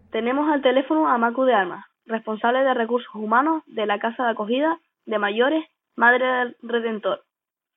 Tenemos 0.09 0.49
al 0.49 0.61
teléfono 0.61 1.09
a 1.09 1.17
Macu 1.17 1.43
de 1.43 1.53
Alma. 1.53 1.87
responsable 2.05 2.63
de 2.63 2.73
recursos 2.73 3.13
humanos 3.13 3.63
de 3.65 3.85
la 3.85 3.99
Casa 3.99 4.23
de 4.23 4.29
Acogida 4.29 4.79
de 5.05 5.19
Mayores 5.19 5.65
Madre 5.97 6.25
del 6.25 6.55
Redentor. 6.61 7.25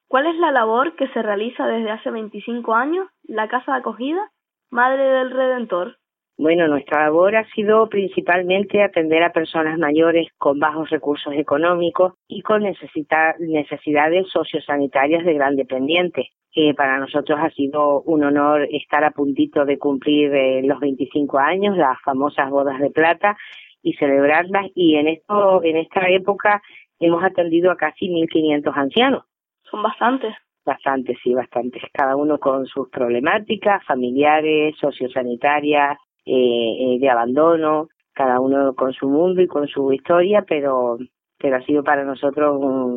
¿Cuál 0.07 0.29
es 0.29 0.37
la 0.37 0.53
labor 0.53 0.95
que 0.95 1.09
se 1.09 1.23
realiza 1.23 1.67
desde 1.67 1.91
hace 1.91 2.13
25 2.13 2.73
años 2.73 3.09
la 3.25 3.49
Casa 3.49 3.73
de 3.73 3.79
Acogida 3.79 4.31
Madre 4.71 5.03
del 5.03 5.33
Redentor? 5.33 5.97
Bueno, 6.43 6.69
nuestra 6.69 7.05
labor 7.05 7.37
ha 7.37 7.45
sido 7.51 7.87
principalmente 7.91 8.83
atender 8.83 9.23
a 9.23 9.31
personas 9.31 9.79
mayores 9.79 10.29
con 10.39 10.59
bajos 10.59 10.89
recursos 10.89 11.35
económicos 11.35 12.15
y 12.27 12.41
con 12.41 12.63
necesidades 12.63 14.27
sociosanitarias 14.33 15.27
de 15.27 15.35
gran 15.35 15.55
dependiente. 15.55 16.31
Eh, 16.57 16.73
para 16.73 16.99
nosotros 16.99 17.39
ha 17.43 17.51
sido 17.51 18.01
un 18.01 18.25
honor 18.25 18.67
estar 18.73 19.05
a 19.05 19.11
puntito 19.11 19.67
de 19.67 19.79
cumplir 19.79 20.35
eh, 20.35 20.63
los 20.65 20.81
25 20.81 21.39
años, 21.39 21.77
las 21.77 22.01
famosas 22.01 22.49
bodas 22.49 22.81
de 22.81 22.89
plata, 22.89 23.37
y 23.83 23.93
celebrarlas. 23.93 24.71
Y 24.75 24.95
en 24.95 25.09
esto, 25.09 25.63
en 25.63 25.77
esta 25.77 26.09
época, 26.09 26.63
hemos 27.01 27.23
atendido 27.23 27.71
a 27.71 27.77
casi 27.77 28.09
1.500 28.09 28.73
ancianos. 28.77 29.25
Son 29.71 29.83
bastantes. 29.83 30.35
Bastantes, 30.65 31.19
sí, 31.23 31.35
bastantes. 31.35 31.83
Cada 31.93 32.17
uno 32.17 32.39
con 32.39 32.65
sus 32.65 32.89
problemáticas 32.89 33.85
familiares, 33.85 34.75
sociosanitarias, 34.81 35.99
eh, 36.27 36.95
eh, 36.95 36.99
de 37.01 37.09
abandono, 37.09 37.89
cada 38.13 38.41
uno 38.41 38.75
con 38.75 38.93
su 38.93 39.09
mundo 39.09 39.41
y 39.41 39.47
con 39.47 39.67
su 39.69 39.93
historia, 39.93 40.45
pero, 40.47 40.99
pero 41.39 41.57
ha 41.57 41.63
sido 41.63 41.83
para 41.83 42.05
nosotros 42.05 42.57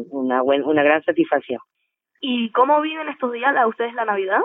una, 0.10 0.44
una 0.44 0.84
gran 0.84 1.04
satisfacción. 1.04 1.60
¿Y 2.20 2.52
cómo 2.52 2.82
viven 2.82 3.10
estos 3.10 3.32
días 3.34 3.56
a 3.56 3.68
ustedes 3.68 3.94
la 3.94 4.06
Navidad? 4.06 4.42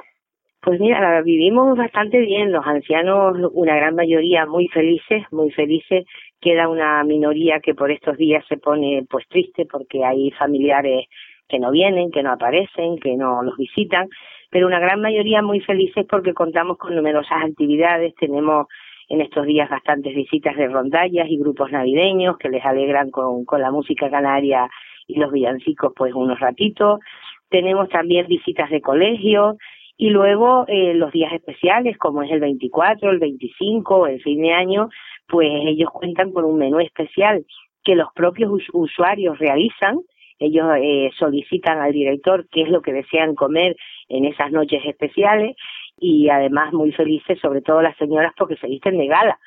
Pues 0.60 0.80
mira, 0.80 1.00
la 1.00 1.22
vivimos 1.22 1.78
bastante 1.78 2.18
bien, 2.18 2.50
los 2.50 2.66
ancianos, 2.66 3.36
una 3.52 3.76
gran 3.76 3.94
mayoría 3.94 4.44
muy 4.46 4.66
felices, 4.68 5.22
muy 5.30 5.52
felices, 5.52 6.04
queda 6.40 6.68
una 6.68 7.04
minoría 7.04 7.60
que 7.60 7.74
por 7.74 7.92
estos 7.92 8.16
días 8.16 8.44
se 8.48 8.56
pone 8.56 9.06
pues 9.08 9.26
triste 9.28 9.66
porque 9.66 10.04
hay 10.04 10.32
familiares 10.32 11.06
que 11.48 11.60
no 11.60 11.70
vienen, 11.70 12.10
que 12.10 12.22
no 12.22 12.32
aparecen, 12.32 12.98
que 12.98 13.16
no 13.16 13.42
los 13.42 13.56
visitan, 13.56 14.08
pero 14.50 14.66
una 14.66 14.80
gran 14.80 15.00
mayoría 15.00 15.42
muy 15.42 15.60
felices 15.60 16.06
porque 16.08 16.34
contamos 16.34 16.78
con 16.78 16.94
numerosas 16.94 17.44
actividades, 17.44 18.14
tenemos 18.16 18.66
en 19.08 19.20
estos 19.20 19.46
días 19.46 19.70
bastantes 19.70 20.14
visitas 20.14 20.56
de 20.56 20.68
rondallas 20.68 21.28
y 21.28 21.38
grupos 21.38 21.72
navideños 21.72 22.36
que 22.38 22.48
les 22.48 22.64
alegran 22.64 23.10
con, 23.10 23.44
con 23.44 23.60
la 23.60 23.70
música 23.70 24.10
canaria 24.10 24.68
y 25.06 25.18
los 25.18 25.32
villancicos 25.32 25.92
pues 25.96 26.12
unos 26.14 26.38
ratitos. 26.38 27.00
Tenemos 27.48 27.88
también 27.88 28.26
visitas 28.26 28.68
de 28.70 28.82
colegio 28.82 29.56
y 29.96 30.10
luego 30.10 30.64
eh, 30.68 30.94
los 30.94 31.10
días 31.10 31.32
especiales 31.32 31.96
como 31.96 32.22
es 32.22 32.30
el 32.30 32.40
24, 32.40 33.10
el 33.10 33.18
25, 33.18 34.06
el 34.06 34.22
fin 34.22 34.42
de 34.42 34.52
año, 34.52 34.90
pues 35.26 35.48
ellos 35.50 35.90
cuentan 35.90 36.32
con 36.32 36.44
un 36.44 36.58
menú 36.58 36.78
especial 36.80 37.44
que 37.82 37.94
los 37.94 38.08
propios 38.14 38.52
usuarios 38.72 39.38
realizan 39.38 40.00
ellos 40.38 40.66
eh, 40.80 41.10
solicitan 41.18 41.78
al 41.78 41.92
director 41.92 42.46
qué 42.50 42.62
es 42.62 42.68
lo 42.68 42.82
que 42.82 42.92
desean 42.92 43.34
comer 43.34 43.76
en 44.08 44.24
esas 44.24 44.52
noches 44.52 44.82
especiales 44.84 45.56
y 45.98 46.28
además 46.28 46.72
muy 46.72 46.92
felices, 46.92 47.38
sobre 47.40 47.60
todo 47.60 47.82
las 47.82 47.96
señoras, 47.96 48.32
porque 48.36 48.56
se 48.56 48.68
visten 48.68 48.98
de 48.98 49.06
gala 49.06 49.38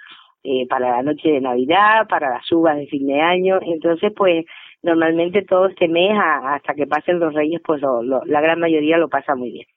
eh, 0.43 0.67
para 0.67 0.91
la 0.91 1.03
noche 1.03 1.29
de 1.29 1.41
Navidad, 1.41 2.07
para 2.09 2.29
las 2.29 2.51
uvas 2.51 2.77
de 2.77 2.87
fin 2.87 3.07
de 3.07 3.21
año. 3.21 3.59
Entonces, 3.61 4.11
pues 4.15 4.45
normalmente 4.81 5.43
todo 5.43 5.67
este 5.67 5.87
mes, 5.87 6.11
hasta 6.17 6.73
que 6.73 6.87
pasen 6.87 7.19
los 7.19 7.33
reyes, 7.33 7.61
pues 7.63 7.81
lo, 7.81 8.01
la 8.25 8.41
gran 8.41 8.59
mayoría 8.59 8.97
lo 8.97 9.07
pasa 9.07 9.35
muy 9.35 9.51
bien. 9.51 9.67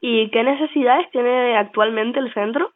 ¿Y 0.00 0.30
qué 0.30 0.44
necesidades 0.44 1.10
tiene 1.10 1.56
actualmente 1.56 2.20
el 2.20 2.32
centro? 2.34 2.70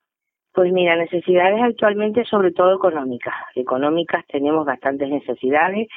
Pues 0.55 0.73
mira, 0.73 0.97
necesidades 0.97 1.61
actualmente 1.63 2.25
sobre 2.25 2.53
todo 2.53 2.75
económicas. 2.75 3.35
Económicas 3.55 4.27
tenemos 4.27 4.65
bastantes 4.65 5.09
necesidades 5.11 5.89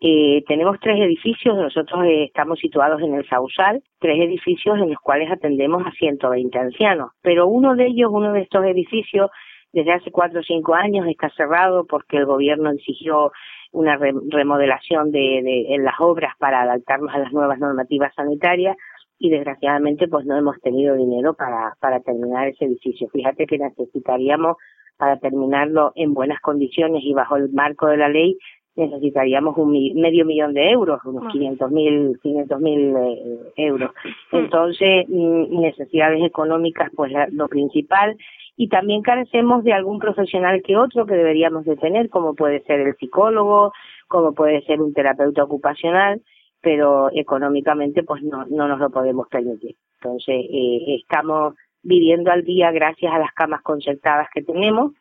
eh, 0.00 0.44
tenemos 0.46 0.78
tres 0.80 0.98
edificios, 1.00 1.56
nosotros 1.56 2.04
eh, 2.04 2.24
estamos 2.24 2.58
situados 2.58 3.00
en 3.00 3.14
el 3.14 3.26
Sausal, 3.28 3.82
tres 3.98 4.18
edificios 4.18 4.76
en 4.78 4.90
los 4.90 4.98
cuales 4.98 5.30
atendemos 5.30 5.86
a 5.86 5.90
120 5.92 6.58
ancianos, 6.58 7.12
pero 7.22 7.46
uno 7.46 7.74
de 7.74 7.86
ellos, 7.86 8.10
uno 8.12 8.32
de 8.32 8.42
estos 8.42 8.64
edificios, 8.66 9.30
desde 9.72 9.92
hace 9.92 10.10
cuatro 10.10 10.40
o 10.40 10.42
cinco 10.42 10.74
años 10.74 11.06
está 11.06 11.30
cerrado 11.30 11.86
porque 11.86 12.18
el 12.18 12.26
gobierno 12.26 12.70
exigió 12.70 13.32
una 13.72 13.96
remodelación 13.96 15.10
de, 15.10 15.66
de, 15.68 15.78
las 15.78 15.98
obras 15.98 16.34
para 16.38 16.62
adaptarnos 16.62 17.14
a 17.14 17.18
las 17.18 17.32
nuevas 17.32 17.58
normativas 17.58 18.14
sanitarias 18.14 18.76
y 19.18 19.30
desgraciadamente 19.30 20.08
pues 20.08 20.24
no 20.24 20.36
hemos 20.36 20.58
tenido 20.60 20.94
dinero 20.94 21.34
para, 21.34 21.74
para 21.80 22.00
terminar 22.00 22.48
ese 22.48 22.66
edificio. 22.66 23.08
Fíjate 23.08 23.46
que 23.46 23.58
necesitaríamos 23.58 24.56
para 24.96 25.18
terminarlo 25.18 25.92
en 25.94 26.14
buenas 26.14 26.40
condiciones 26.40 27.02
y 27.04 27.12
bajo 27.12 27.36
el 27.36 27.50
marco 27.52 27.86
de 27.86 27.98
la 27.98 28.08
ley 28.08 28.38
necesitaríamos 28.76 29.56
un 29.56 29.72
medio 29.94 30.24
millón 30.24 30.52
de 30.52 30.70
euros, 30.70 31.00
unos 31.04 31.32
500 31.32 31.70
mil, 31.70 32.18
500 32.22 32.60
mil 32.60 32.94
eh, 32.96 33.52
euros. 33.56 33.90
Entonces, 34.32 35.06
mm, 35.08 35.60
necesidades 35.60 36.22
económicas, 36.22 36.90
pues 36.94 37.12
lo 37.32 37.48
principal. 37.48 38.16
Y 38.56 38.68
también 38.68 39.02
carecemos 39.02 39.64
de 39.64 39.72
algún 39.72 39.98
profesional 39.98 40.62
que 40.62 40.76
otro 40.76 41.06
que 41.06 41.14
deberíamos 41.14 41.64
de 41.64 41.76
tener, 41.76 42.08
como 42.08 42.34
puede 42.34 42.62
ser 42.64 42.80
el 42.80 42.96
psicólogo, 42.96 43.72
como 44.08 44.32
puede 44.32 44.62
ser 44.62 44.80
un 44.80 44.94
terapeuta 44.94 45.44
ocupacional, 45.44 46.22
pero 46.60 47.10
económicamente 47.12 48.02
pues 48.02 48.22
no, 48.22 48.46
no 48.46 48.68
nos 48.68 48.78
lo 48.78 48.90
podemos 48.90 49.28
permitir. 49.28 49.76
Entonces, 50.00 50.46
eh, 50.50 50.96
estamos 51.00 51.54
viviendo 51.82 52.30
al 52.30 52.44
día 52.44 52.70
gracias 52.72 53.12
a 53.12 53.18
las 53.18 53.32
camas 53.32 53.62
concertadas 53.62 54.28
que 54.34 54.42
tenemos 54.42 54.92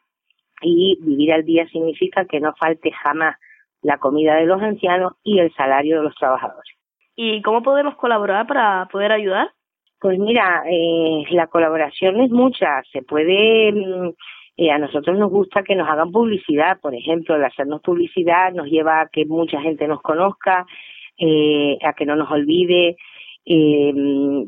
y 0.61 0.97
vivir 1.01 1.33
al 1.33 1.43
día 1.43 1.67
significa 1.67 2.25
que 2.25 2.39
no 2.39 2.53
falte 2.55 2.91
jamás 2.91 3.35
la 3.85 3.99
comida 3.99 4.35
de 4.35 4.47
los 4.47 4.61
ancianos 4.61 5.13
y 5.23 5.39
el 5.39 5.53
salario 5.53 5.97
de 5.97 6.03
los 6.03 6.15
trabajadores. 6.15 6.75
¿Y 7.15 7.41
cómo 7.43 7.61
podemos 7.61 7.95
colaborar 7.95 8.47
para 8.47 8.87
poder 8.91 9.11
ayudar? 9.11 9.51
Pues 10.01 10.17
mira, 10.17 10.63
eh, 10.67 11.23
la 11.29 11.47
colaboración 11.47 12.19
es 12.19 12.31
mucha. 12.31 12.81
Se 12.91 13.03
puede, 13.03 13.71
mm, 13.71 14.09
eh, 14.57 14.71
a 14.71 14.79
nosotros 14.79 15.17
nos 15.19 15.29
gusta 15.29 15.61
que 15.63 15.75
nos 15.75 15.87
hagan 15.87 16.11
publicidad, 16.11 16.79
por 16.81 16.95
ejemplo, 16.95 17.35
el 17.35 17.43
hacernos 17.45 17.81
publicidad 17.81 18.51
nos 18.53 18.67
lleva 18.67 19.01
a 19.01 19.07
que 19.07 19.25
mucha 19.25 19.61
gente 19.61 19.87
nos 19.87 20.01
conozca, 20.01 20.65
eh, 21.19 21.77
a 21.83 21.93
que 21.93 22.05
no 22.05 22.15
nos 22.15 22.31
olvide. 22.31 22.97
Eh, 23.47 23.93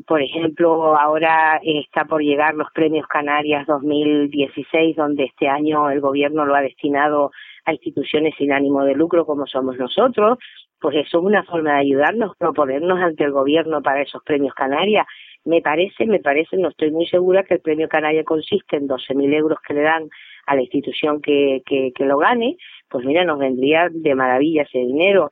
por 0.06 0.20
ejemplo, 0.20 0.96
ahora 0.96 1.60
está 1.62 2.04
por 2.04 2.20
llegar 2.20 2.54
los 2.54 2.68
premios 2.72 3.06
Canarias 3.06 3.66
2016, 3.66 4.96
donde 4.96 5.24
este 5.24 5.48
año 5.48 5.88
el 5.90 6.00
gobierno 6.00 6.44
lo 6.44 6.54
ha 6.56 6.60
destinado 6.62 7.30
a 7.64 7.72
instituciones 7.72 8.34
sin 8.36 8.52
ánimo 8.52 8.82
de 8.84 8.94
lucro 8.94 9.24
como 9.24 9.46
somos 9.46 9.76
nosotros, 9.76 10.38
pues 10.80 10.96
eso 10.96 11.18
es 11.18 11.24
una 11.24 11.44
forma 11.44 11.74
de 11.74 11.80
ayudarnos, 11.80 12.36
proponernos 12.38 12.98
ante 13.00 13.24
el 13.24 13.32
gobierno 13.32 13.82
para 13.82 14.02
esos 14.02 14.22
premios 14.24 14.54
Canarias. 14.54 15.06
Me 15.44 15.62
parece, 15.62 16.06
me 16.06 16.18
parece, 16.18 16.56
no 16.56 16.68
estoy 16.68 16.90
muy 16.90 17.06
segura 17.06 17.44
que 17.44 17.54
el 17.54 17.60
premio 17.60 17.88
Canaria 17.88 18.24
consiste 18.24 18.76
en 18.76 18.88
12.000 18.88 19.34
euros 19.34 19.58
que 19.66 19.74
le 19.74 19.82
dan 19.82 20.08
a 20.46 20.56
la 20.56 20.62
institución 20.62 21.20
que, 21.20 21.62
que, 21.64 21.92
que 21.94 22.04
lo 22.04 22.18
gane, 22.18 22.56
pues 22.88 23.04
mira, 23.04 23.24
nos 23.24 23.38
vendría 23.38 23.88
de 23.90 24.14
maravilla 24.14 24.62
ese 24.62 24.78
dinero. 24.78 25.30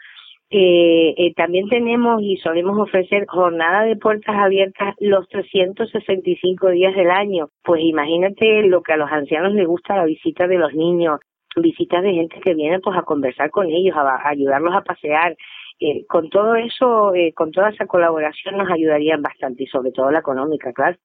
Eh, 0.59 1.14
eh, 1.19 1.35
también 1.35 1.69
tenemos 1.69 2.23
y 2.23 2.38
solemos 2.38 2.79
ofrecer 2.79 3.27
jornada 3.27 3.83
de 3.83 3.95
puertas 3.95 4.35
abiertas 4.35 4.95
los 5.01 5.29
365 5.29 6.71
días 6.71 6.95
del 6.97 7.11
año. 7.11 7.51
Pues 7.62 7.83
imagínate 7.85 8.62
lo 8.62 8.83
que 8.83 8.95
a 8.95 8.97
los 8.97 9.12
ancianos 9.12 9.53
les 9.53 9.66
gusta 9.66 9.97
la 9.97 10.07
visita 10.07 10.47
de 10.47 10.57
los 10.57 10.73
niños, 10.73 11.21
visitas 11.57 12.03
de 12.03 12.14
gente 12.14 12.40
que 12.40 12.55
viene 12.55 12.81
pues 12.81 12.97
a 12.97 13.03
conversar 13.03 13.51
con 13.51 13.66
ellos, 13.66 13.95
a, 13.99 14.27
ayudarlos 14.27 14.75
a 14.75 14.81
pasear. 14.81 15.37
Eh, 15.79 16.07
con 16.07 16.31
todo 16.31 16.55
eso, 16.55 17.14
eh, 17.14 17.35
con 17.35 17.53
toda 17.53 17.69
esa 17.69 17.85
colaboración 17.85 18.57
nos 18.57 18.71
ayudarían 18.71 19.21
bastante 19.21 19.64
y 19.64 19.66
sobre 19.66 19.92
todo 19.92 20.11
la 20.11 20.21
económica, 20.21 20.73
claro. 20.73 20.97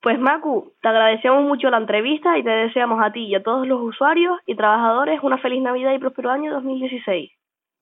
Pues 0.00 0.16
Macu, 0.20 0.74
te 0.80 0.86
agradecemos 0.86 1.42
mucho 1.42 1.70
la 1.70 1.78
entrevista 1.78 2.38
y 2.38 2.44
te 2.44 2.50
deseamos 2.50 3.04
a 3.04 3.10
ti 3.10 3.24
y 3.24 3.34
a 3.34 3.42
todos 3.42 3.66
los 3.66 3.80
usuarios 3.82 4.38
y 4.46 4.54
trabajadores 4.54 5.18
una 5.24 5.38
feliz 5.38 5.60
Navidad 5.60 5.92
y 5.92 5.98
próspero 5.98 6.30
año 6.30 6.52
2016. 6.52 7.32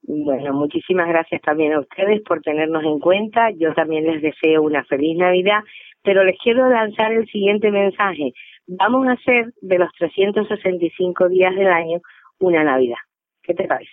Bueno, 0.07 0.53
muchísimas 0.53 1.09
gracias 1.09 1.41
también 1.41 1.73
a 1.73 1.81
ustedes 1.81 2.21
por 2.23 2.43
tenernos 2.43 2.85
en 2.85 2.99
cuenta. 2.99 3.51
Yo 3.57 3.73
también 3.73 4.05
les 4.05 4.21
deseo 4.21 4.63
una 4.63 4.85
feliz 4.85 5.17
Navidad, 5.17 5.61
pero 6.03 6.23
les 6.25 6.37
quiero 6.43 6.69
lanzar 6.69 7.13
el 7.13 7.27
siguiente 7.29 7.71
mensaje. 7.71 8.33
Vamos 8.67 9.07
a 9.09 9.13
hacer 9.13 9.53
de 9.63 9.79
los 9.79 9.91
365 9.99 11.29
días 11.31 11.55
del 11.55 11.69
año 11.69 12.01
una 12.39 12.65
Navidad. 12.65 12.99
¿Qué 13.43 13.55
te 13.55 13.65
parece? 13.65 13.93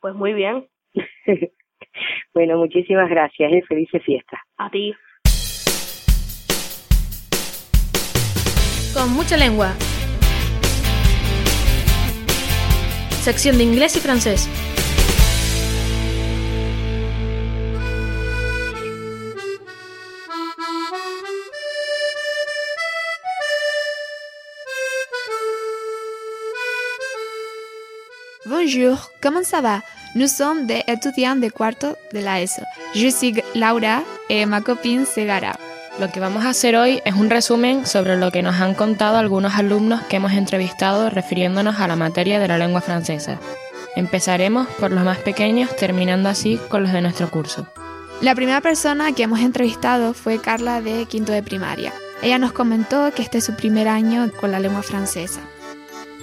Pues 0.00 0.14
muy 0.14 0.32
bien. 0.32 0.66
bueno, 2.34 2.56
muchísimas 2.56 3.10
gracias 3.10 3.52
y 3.52 3.60
felices 3.62 4.02
fiestas. 4.02 4.40
A 4.56 4.70
ti. 4.70 4.94
Con 8.94 9.12
mucha 9.12 9.36
lengua. 9.36 9.72
Sección 13.22 13.58
de 13.58 13.64
inglés 13.64 13.96
y 13.96 14.00
francés. 14.00 14.71
Bonjour, 28.62 29.10
comment 29.20 29.42
ça 29.42 29.60
va? 29.60 29.82
Nous 30.14 30.28
sommes 30.28 30.66
des 30.66 30.84
étudiants 30.86 31.34
de 31.34 31.48
cuarto 31.48 31.96
de 32.12 32.20
la 32.20 32.40
ESO. 32.40 32.62
Je 32.94 33.08
suis 33.08 33.34
Laura 33.56 34.04
et 34.28 34.46
ma 34.46 34.60
copine 34.60 35.04
Segara. 35.04 35.56
Lo 35.98 36.08
que 36.12 36.20
vamos 36.20 36.44
a 36.44 36.50
hacer 36.50 36.76
hoy 36.76 37.00
es 37.04 37.14
un 37.14 37.28
resumen 37.28 37.86
sobre 37.86 38.16
lo 38.16 38.30
que 38.30 38.40
nos 38.40 38.60
han 38.60 38.74
contado 38.74 39.16
algunos 39.16 39.54
alumnos 39.56 40.02
que 40.02 40.16
hemos 40.16 40.30
entrevistado 40.30 41.10
refiriéndonos 41.10 41.80
a 41.80 41.88
la 41.88 41.96
materia 41.96 42.38
de 42.38 42.46
la 42.46 42.56
lengua 42.56 42.80
francesa. 42.80 43.40
Empezaremos 43.96 44.68
por 44.78 44.92
los 44.92 45.02
más 45.02 45.18
pequeños, 45.18 45.74
terminando 45.74 46.28
así 46.28 46.60
con 46.68 46.84
los 46.84 46.92
de 46.92 47.00
nuestro 47.00 47.30
curso. 47.30 47.66
La 48.20 48.36
primera 48.36 48.60
persona 48.60 49.10
que 49.10 49.24
hemos 49.24 49.40
entrevistado 49.40 50.14
fue 50.14 50.40
Carla 50.40 50.80
de 50.80 51.06
quinto 51.06 51.32
de 51.32 51.42
primaria. 51.42 51.92
Ella 52.22 52.38
nos 52.38 52.52
comentó 52.52 53.10
que 53.12 53.22
este 53.22 53.38
es 53.38 53.44
su 53.44 53.56
primer 53.56 53.88
año 53.88 54.30
con 54.40 54.52
la 54.52 54.60
lengua 54.60 54.84
francesa. 54.84 55.40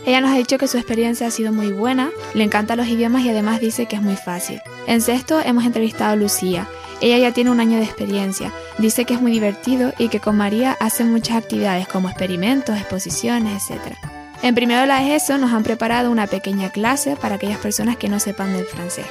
Ella 0.09 0.21
nos 0.21 0.31
ha 0.31 0.37
dicho 0.37 0.57
que 0.57 0.67
su 0.67 0.77
experiencia 0.77 1.27
ha 1.27 1.29
sido 1.29 1.53
muy 1.53 1.71
buena, 1.71 2.09
le 2.33 2.43
encantan 2.43 2.79
los 2.79 2.87
idiomas 2.87 3.21
y 3.21 3.29
además 3.29 3.59
dice 3.59 3.85
que 3.85 3.95
es 3.95 4.01
muy 4.01 4.15
fácil. 4.15 4.59
En 4.87 5.01
sexto 5.01 5.39
hemos 5.39 5.65
entrevistado 5.65 6.13
a 6.13 6.15
Lucía. 6.15 6.67
Ella 6.99 7.19
ya 7.19 7.31
tiene 7.31 7.51
un 7.51 7.59
año 7.59 7.77
de 7.77 7.83
experiencia. 7.83 8.51
Dice 8.79 9.05
que 9.05 9.13
es 9.13 9.21
muy 9.21 9.31
divertido 9.31 9.93
y 9.99 10.07
que 10.07 10.19
con 10.19 10.35
María 10.35 10.75
hace 10.79 11.03
muchas 11.03 11.37
actividades 11.37 11.87
como 11.87 12.09
experimentos, 12.09 12.75
exposiciones, 12.75 13.69
etc. 13.69 13.97
En 14.41 14.55
primero 14.55 14.81
de 14.81 14.87
la 14.87 15.15
ESO 15.15 15.37
nos 15.37 15.53
han 15.53 15.61
preparado 15.61 16.09
una 16.09 16.25
pequeña 16.25 16.71
clase 16.71 17.15
para 17.15 17.35
aquellas 17.35 17.59
personas 17.59 17.95
que 17.95 18.09
no 18.09 18.19
sepan 18.19 18.51
del 18.53 18.65
francés. 18.65 19.05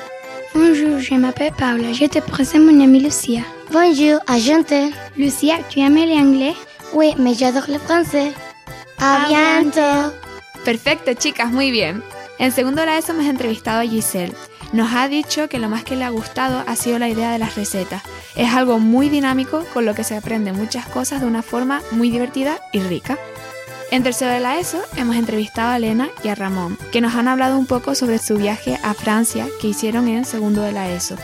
Bonjour, 0.53 0.99
je 0.99 1.15
m'appelle 1.15 1.53
Paula. 1.57 1.93
Je 1.93 2.09
te 2.09 2.19
présente 2.21 2.65
mon 2.65 2.83
amie 2.83 2.99
Lucia. 2.99 3.45
Bonjour, 3.71 4.19
agente. 4.27 4.93
Lucia, 5.17 5.61
tu 5.69 5.79
aimes 5.79 6.09
l'anglais? 6.09 6.57
Oui, 6.93 7.15
mais 7.19 7.39
j'adore 7.39 7.69
le 7.69 7.79
français. 7.79 8.33
A 8.99 9.29
bientôt. 9.29 10.28
Perfecto, 10.69 11.15
chicas, 11.15 11.51
muy 11.51 11.71
bien. 11.71 12.05
En 12.39 12.53
segundo 12.53 12.85
la 12.85 12.99
ESO 12.99 13.13
hemos 13.13 13.25
entrevistado 13.25 13.81
a 13.81 13.87
Giselle. 13.87 14.35
Nos 14.75 14.93
ha 14.93 15.09
dicho 15.09 15.49
que 15.49 15.59
lo 15.59 15.71
más 15.71 15.83
que 15.83 15.97
le 15.97 16.05
ha 16.05 16.11
gustado 16.11 16.63
ha 16.67 16.77
sido 16.77 16.99
la 16.99 17.09
idea 17.09 17.33
de 17.33 17.39
las 17.39 17.55
recetas. 17.55 18.03
Es 18.37 18.53
algo 18.53 18.79
muy 18.79 19.09
dinámico 19.09 19.65
con 19.73 19.87
lo 19.87 19.95
que 19.95 20.05
se 20.05 20.15
aprende 20.15 20.53
muchas 20.53 20.85
cosas 20.85 21.23
de 21.23 21.27
una 21.27 21.41
forma 21.41 21.81
muy 21.93 22.11
divertida 22.11 22.61
y 22.75 22.81
rica. 22.81 23.17
En 23.91 24.03
tercero 24.03 24.31
de 24.31 24.41
la 24.41 24.59
ESO 24.59 24.83
hemos 24.99 25.17
entrevistado 25.17 25.71
a 25.71 25.79
Elena 25.79 26.11
y 26.23 26.29
a 26.29 26.35
Ramón, 26.35 26.77
que 26.93 27.01
nos 27.01 27.15
han 27.15 27.29
hablado 27.29 27.59
un 27.59 27.65
poco 27.65 27.95
sobre 27.95 28.19
su 28.19 28.37
viaje 28.37 28.79
a 28.83 28.93
Francia 28.93 29.47
que 29.63 29.69
hicieron 29.69 30.07
en 30.07 30.27
segundo 30.27 30.61
de 30.61 30.73
la 30.73 30.91
ESO. 30.91 31.17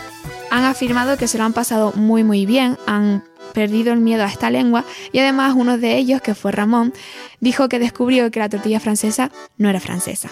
Han 0.50 0.64
afirmado 0.64 1.18
que 1.18 1.28
se 1.28 1.37
lo 1.37 1.44
han 1.44 1.52
pasado 1.52 1.92
muy 1.96 2.24
muy 2.24 2.46
bien, 2.46 2.78
han 2.87 3.22
perdido 3.52 3.92
el 3.92 4.00
miedo 4.00 4.24
a 4.24 4.28
esta 4.28 4.50
lengua 4.50 4.85
y 5.12 5.18
además 5.18 5.54
uno 5.57 5.78
de 5.78 5.96
ellos, 5.96 6.20
que 6.20 6.35
fue 6.35 6.52
Ramón, 6.52 6.92
dijo 7.40 7.68
que 7.68 7.78
descubrió 7.78 8.30
que 8.30 8.40
la 8.40 8.48
tortilla 8.48 8.80
francesa 8.80 9.30
no 9.59 9.68
era 9.68 9.80
francesa. 9.80 10.30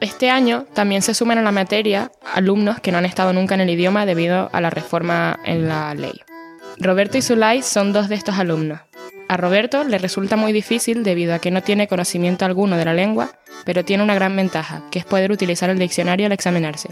Este 0.00 0.30
año 0.30 0.64
también 0.72 1.02
se 1.02 1.12
suman 1.14 1.38
a 1.38 1.42
la 1.42 1.52
materia 1.52 2.10
alumnos 2.34 2.80
que 2.80 2.90
no 2.90 2.98
han 2.98 3.04
estado 3.04 3.32
nunca 3.32 3.54
en 3.54 3.60
el 3.60 3.70
idioma 3.70 4.06
debido 4.06 4.48
a 4.52 4.60
la 4.60 4.70
reforma 4.70 5.38
en 5.44 5.68
la 5.68 5.94
ley. 5.94 6.20
Roberto 6.78 7.18
y 7.18 7.22
Zulay 7.22 7.62
son 7.62 7.92
dos 7.92 8.08
de 8.08 8.14
estos 8.14 8.38
alumnos. 8.38 8.80
A 9.30 9.36
Roberto 9.36 9.84
le 9.84 9.98
resulta 9.98 10.34
muy 10.34 10.52
difícil 10.52 11.04
debido 11.04 11.34
a 11.34 11.38
que 11.38 11.52
no 11.52 11.62
tiene 11.62 11.86
conocimiento 11.86 12.44
alguno 12.44 12.76
de 12.76 12.84
la 12.84 12.94
lengua, 12.94 13.30
pero 13.64 13.84
tiene 13.84 14.02
una 14.02 14.16
gran 14.16 14.34
ventaja, 14.34 14.82
que 14.90 14.98
es 14.98 15.04
poder 15.04 15.30
utilizar 15.30 15.70
el 15.70 15.78
diccionario 15.78 16.26
al 16.26 16.32
examinarse. 16.32 16.88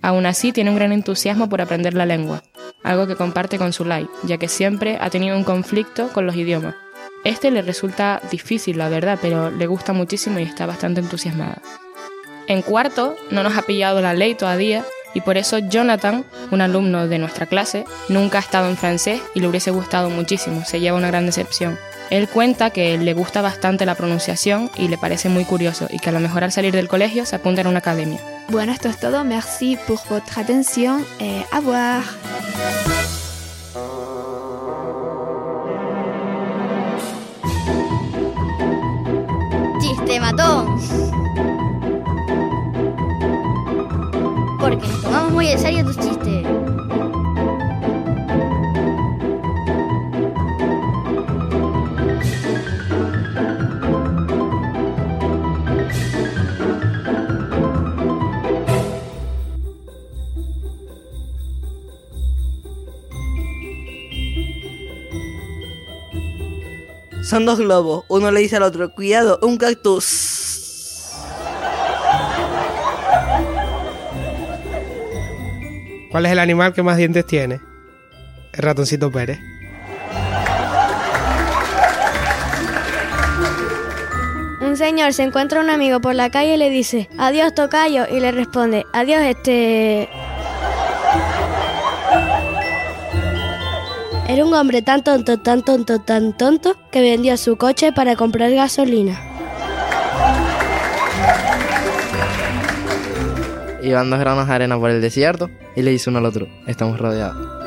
Aún 0.00 0.24
así 0.26 0.52
tiene 0.52 0.70
un 0.70 0.76
gran 0.76 0.92
entusiasmo 0.92 1.48
por 1.48 1.60
aprender 1.60 1.94
la 1.94 2.06
lengua, 2.06 2.44
algo 2.84 3.08
que 3.08 3.16
comparte 3.16 3.58
con 3.58 3.72
Zulay, 3.72 4.06
ya 4.22 4.38
que 4.38 4.46
siempre 4.46 4.96
ha 5.00 5.10
tenido 5.10 5.36
un 5.36 5.42
conflicto 5.42 6.12
con 6.12 6.24
los 6.24 6.36
idiomas. 6.36 6.76
Este 7.24 7.50
le 7.50 7.62
resulta 7.62 8.22
difícil, 8.30 8.78
la 8.78 8.88
verdad, 8.88 9.18
pero 9.20 9.50
le 9.50 9.66
gusta 9.66 9.92
muchísimo 9.92 10.38
y 10.38 10.44
está 10.44 10.66
bastante 10.66 11.00
entusiasmada. 11.00 11.62
En 12.46 12.62
cuarto, 12.62 13.16
no 13.32 13.42
nos 13.42 13.56
ha 13.56 13.62
pillado 13.62 14.00
la 14.00 14.14
ley 14.14 14.36
todavía, 14.36 14.84
y 15.14 15.20
por 15.20 15.36
eso 15.36 15.58
Jonathan, 15.58 16.24
un 16.50 16.60
alumno 16.60 17.08
de 17.08 17.18
nuestra 17.18 17.46
clase, 17.46 17.84
nunca 18.08 18.38
ha 18.38 18.40
estado 18.40 18.68
en 18.68 18.76
francés 18.76 19.20
y 19.34 19.40
le 19.40 19.48
hubiese 19.48 19.70
gustado 19.70 20.10
muchísimo, 20.10 20.64
se 20.64 20.80
lleva 20.80 20.96
una 20.96 21.08
gran 21.08 21.26
decepción. 21.26 21.78
Él 22.10 22.28
cuenta 22.28 22.70
que 22.70 22.98
le 22.98 23.14
gusta 23.14 23.40
bastante 23.40 23.86
la 23.86 23.94
pronunciación 23.94 24.70
y 24.76 24.88
le 24.88 24.98
parece 24.98 25.30
muy 25.30 25.46
curioso 25.46 25.86
y 25.88 25.98
que 25.98 26.10
a 26.10 26.12
lo 26.12 26.20
mejor 26.20 26.44
al 26.44 26.52
salir 26.52 26.74
del 26.74 26.86
colegio 26.88 27.24
se 27.24 27.36
apunta 27.36 27.62
en 27.62 27.68
una 27.68 27.78
academia. 27.78 28.20
Bueno, 28.48 28.72
esto 28.72 28.90
es 28.90 29.00
todo. 29.00 29.24
Merci 29.24 29.78
pour 29.86 29.98
votre 30.10 30.38
atención 30.38 31.06
et 31.18 31.42
à 31.52 31.60
voir. 31.60 32.02
Chiste 39.80 41.11
muy 45.42 45.50
en 45.50 45.58
serio 45.58 45.84
tus 45.84 45.96
chistes. 45.96 46.46
Son 67.28 67.44
dos 67.46 67.58
globos. 67.58 68.04
Uno 68.08 68.30
le 68.30 68.40
dice 68.40 68.56
al 68.56 68.62
otro, 68.62 68.94
cuidado, 68.94 69.40
un 69.42 69.56
cactus. 69.56 70.31
¿Cuál 76.12 76.26
es 76.26 76.32
el 76.32 76.40
animal 76.40 76.74
que 76.74 76.82
más 76.82 76.98
dientes 76.98 77.26
tiene? 77.26 77.62
El 78.52 78.62
ratoncito 78.62 79.10
Pérez. 79.10 79.38
Un 84.60 84.76
señor 84.76 85.14
se 85.14 85.22
encuentra 85.22 85.62
un 85.62 85.70
amigo 85.70 86.00
por 86.00 86.14
la 86.14 86.28
calle 86.28 86.54
y 86.54 86.58
le 86.58 86.68
dice, 86.68 87.08
adiós 87.18 87.54
tocayo, 87.54 88.04
y 88.10 88.20
le 88.20 88.30
responde, 88.30 88.84
adiós 88.92 89.22
este... 89.22 90.10
Era 94.28 94.44
un 94.44 94.52
hombre 94.52 94.82
tan 94.82 95.02
tonto, 95.02 95.38
tan 95.40 95.62
tonto, 95.62 95.98
tan 96.00 96.36
tonto, 96.36 96.76
que 96.90 97.00
vendió 97.00 97.38
su 97.38 97.56
coche 97.56 97.90
para 97.92 98.16
comprar 98.16 98.50
gasolina. 98.52 99.31
Iban 103.82 104.10
dos 104.10 104.20
granos 104.20 104.46
de 104.46 104.54
arena 104.54 104.78
por 104.78 104.90
el 104.90 105.00
desierto 105.00 105.50
y 105.74 105.82
le 105.82 105.90
dice 105.90 106.08
uno 106.10 106.20
al 106.20 106.26
otro, 106.26 106.46
estamos 106.66 106.98
rodeados. 107.00 107.61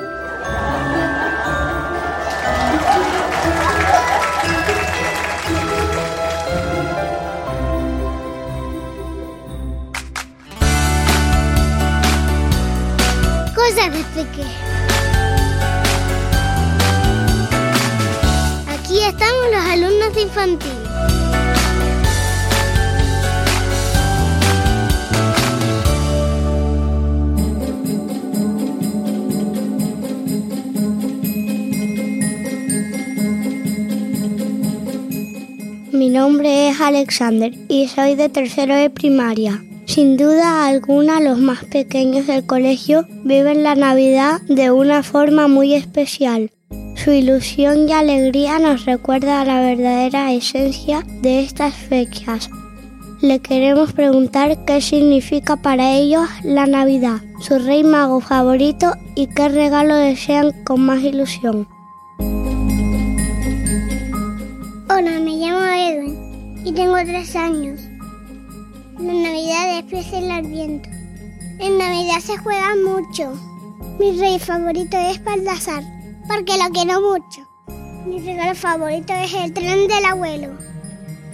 Mi 36.05 36.11
nombre 36.11 36.69
es 36.69 36.79
Alexander 36.81 37.51
y 37.67 37.87
soy 37.87 38.13
de 38.13 38.29
tercero 38.29 38.75
de 38.75 38.91
primaria. 38.91 39.63
Sin 39.87 40.17
duda 40.17 40.67
alguna 40.67 41.19
los 41.19 41.39
más 41.39 41.65
pequeños 41.65 42.27
del 42.27 42.45
colegio 42.45 43.07
viven 43.23 43.63
la 43.63 43.73
Navidad 43.73 44.39
de 44.41 44.69
una 44.69 45.01
forma 45.01 45.47
muy 45.47 45.73
especial. 45.73 46.51
Su 46.93 47.09
ilusión 47.09 47.89
y 47.89 47.93
alegría 47.93 48.59
nos 48.59 48.85
recuerda 48.85 49.41
a 49.41 49.45
la 49.45 49.61
verdadera 49.61 50.31
esencia 50.31 51.01
de 51.23 51.39
estas 51.39 51.73
fechas. 51.73 52.51
Le 53.19 53.39
queremos 53.39 53.91
preguntar 53.93 54.63
qué 54.63 54.81
significa 54.81 55.55
para 55.55 55.95
ellos 55.95 56.29
la 56.43 56.67
Navidad, 56.67 57.21
su 57.39 57.57
rey 57.57 57.83
mago 57.83 58.21
favorito 58.21 58.93
y 59.15 59.25
qué 59.25 59.49
regalo 59.49 59.95
desean 59.95 60.51
con 60.65 60.81
más 60.81 61.01
ilusión. 61.01 61.67
Hola, 64.87 65.19
llamo 65.19 65.34
Edwin 65.77 66.61
y 66.65 66.71
tengo 66.71 66.95
tres 66.97 67.35
años. 67.35 67.79
La 68.99 69.13
Navidad 69.13 69.79
empieza 69.79 70.17
el 70.17 70.31
Adviento. 70.31 70.89
En 71.59 71.77
Navidad 71.77 72.19
se 72.21 72.37
juega 72.37 72.75
mucho. 72.75 73.33
Mi 73.99 74.19
rey 74.19 74.39
favorito 74.39 74.97
es 74.97 75.23
Baldassar, 75.23 75.83
porque 76.27 76.57
lo 76.57 76.69
quiero 76.71 77.01
mucho. 77.01 77.47
Mi 78.05 78.19
regalo 78.19 78.55
favorito 78.55 79.13
es 79.13 79.33
el 79.33 79.53
tren 79.53 79.87
del 79.87 80.05
abuelo, 80.05 80.49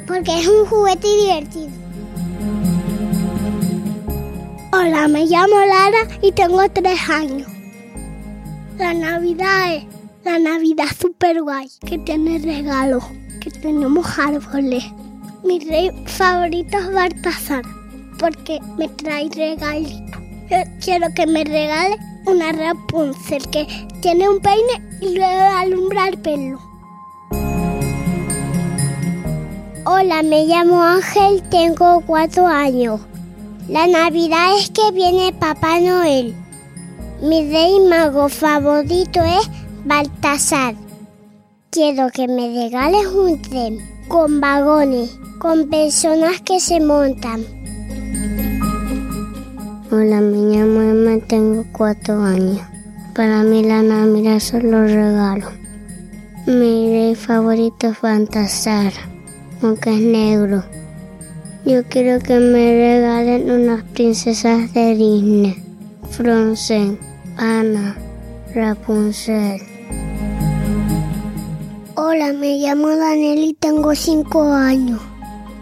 porque 0.07 0.39
es 0.39 0.47
un 0.47 0.65
juguete 0.65 1.07
divertido. 1.07 1.69
Hola, 4.73 5.07
me 5.07 5.25
llamo 5.25 5.55
Lara 5.55 6.07
y 6.21 6.31
tengo 6.31 6.67
tres 6.69 6.99
años. 7.09 7.47
La 8.77 8.93
Navidad 8.93 9.75
es 9.75 9.83
la 10.23 10.39
Navidad 10.39 10.85
super 10.99 11.41
guay, 11.41 11.67
que 11.85 11.97
tiene 11.97 12.39
regalos, 12.39 13.03
que 13.41 13.51
tenemos 13.51 14.07
árboles. 14.17 14.83
Mi 15.43 15.59
rey 15.59 15.91
favorito 16.05 16.77
es 16.77 16.93
Baltasar, 16.93 17.63
porque 18.19 18.59
me 18.77 18.87
trae 18.87 19.27
regalitos. 19.35 20.21
Quiero 20.83 21.07
que 21.15 21.25
me 21.25 21.43
regale 21.43 21.97
una 22.25 22.51
Rapunzel 22.51 23.49
que 23.49 23.67
tiene 24.01 24.29
un 24.29 24.39
peine 24.39 24.99
y 25.01 25.15
luego 25.15 25.41
alumbra 25.57 26.09
el 26.09 26.17
pelo. 26.19 26.59
Hola, 29.85 30.21
me 30.21 30.45
llamo 30.45 30.83
Ángel, 30.83 31.41
tengo 31.49 32.01
cuatro 32.05 32.45
años. 32.45 33.01
La 33.67 33.87
Navidad 33.87 34.57
es 34.59 34.69
que 34.69 34.91
viene 34.91 35.33
Papá 35.33 35.79
Noel. 35.79 36.35
Mi 37.21 37.49
rey 37.51 37.79
mago 37.79 38.29
favorito 38.29 39.21
es 39.23 39.49
Baltasar. 39.85 40.75
Quiero 41.73 42.09
que 42.09 42.27
me 42.27 42.49
regales 42.53 43.07
un 43.07 43.41
tren 43.41 43.77
con 44.09 44.41
vagones, 44.41 45.17
con 45.39 45.69
personas 45.69 46.41
que 46.41 46.59
se 46.59 46.81
montan. 46.81 47.45
Hola, 49.89 50.19
me 50.19 50.37
llamo 50.53 50.81
Emma, 50.81 51.25
tengo 51.25 51.63
cuatro 51.71 52.21
años. 52.23 52.59
Para 53.15 53.43
mí 53.43 53.63
la 53.63 53.81
Navidad 53.83 54.39
son 54.41 54.69
los 54.69 54.91
regalos. 54.91 55.53
Mi 56.45 56.89
rey 56.91 57.15
favorito 57.15 57.87
es 57.87 58.01
Baltasar, 58.01 58.91
aunque 59.61 59.91
es 59.91 60.01
negro. 60.01 60.65
Yo 61.65 61.85
quiero 61.85 62.19
que 62.19 62.37
me 62.37 62.73
regalen 62.73 63.49
unas 63.49 63.83
princesas 63.93 64.73
de 64.73 64.93
Disney. 64.97 65.63
Frozen, 66.09 66.99
Anna, 67.37 67.95
Rapunzel. 68.53 69.70
Hola, 72.13 72.33
me 72.33 72.57
llamo 72.57 72.89
Daniel 72.89 73.39
y 73.39 73.53
tengo 73.53 73.95
cinco 73.95 74.51
años. 74.51 74.99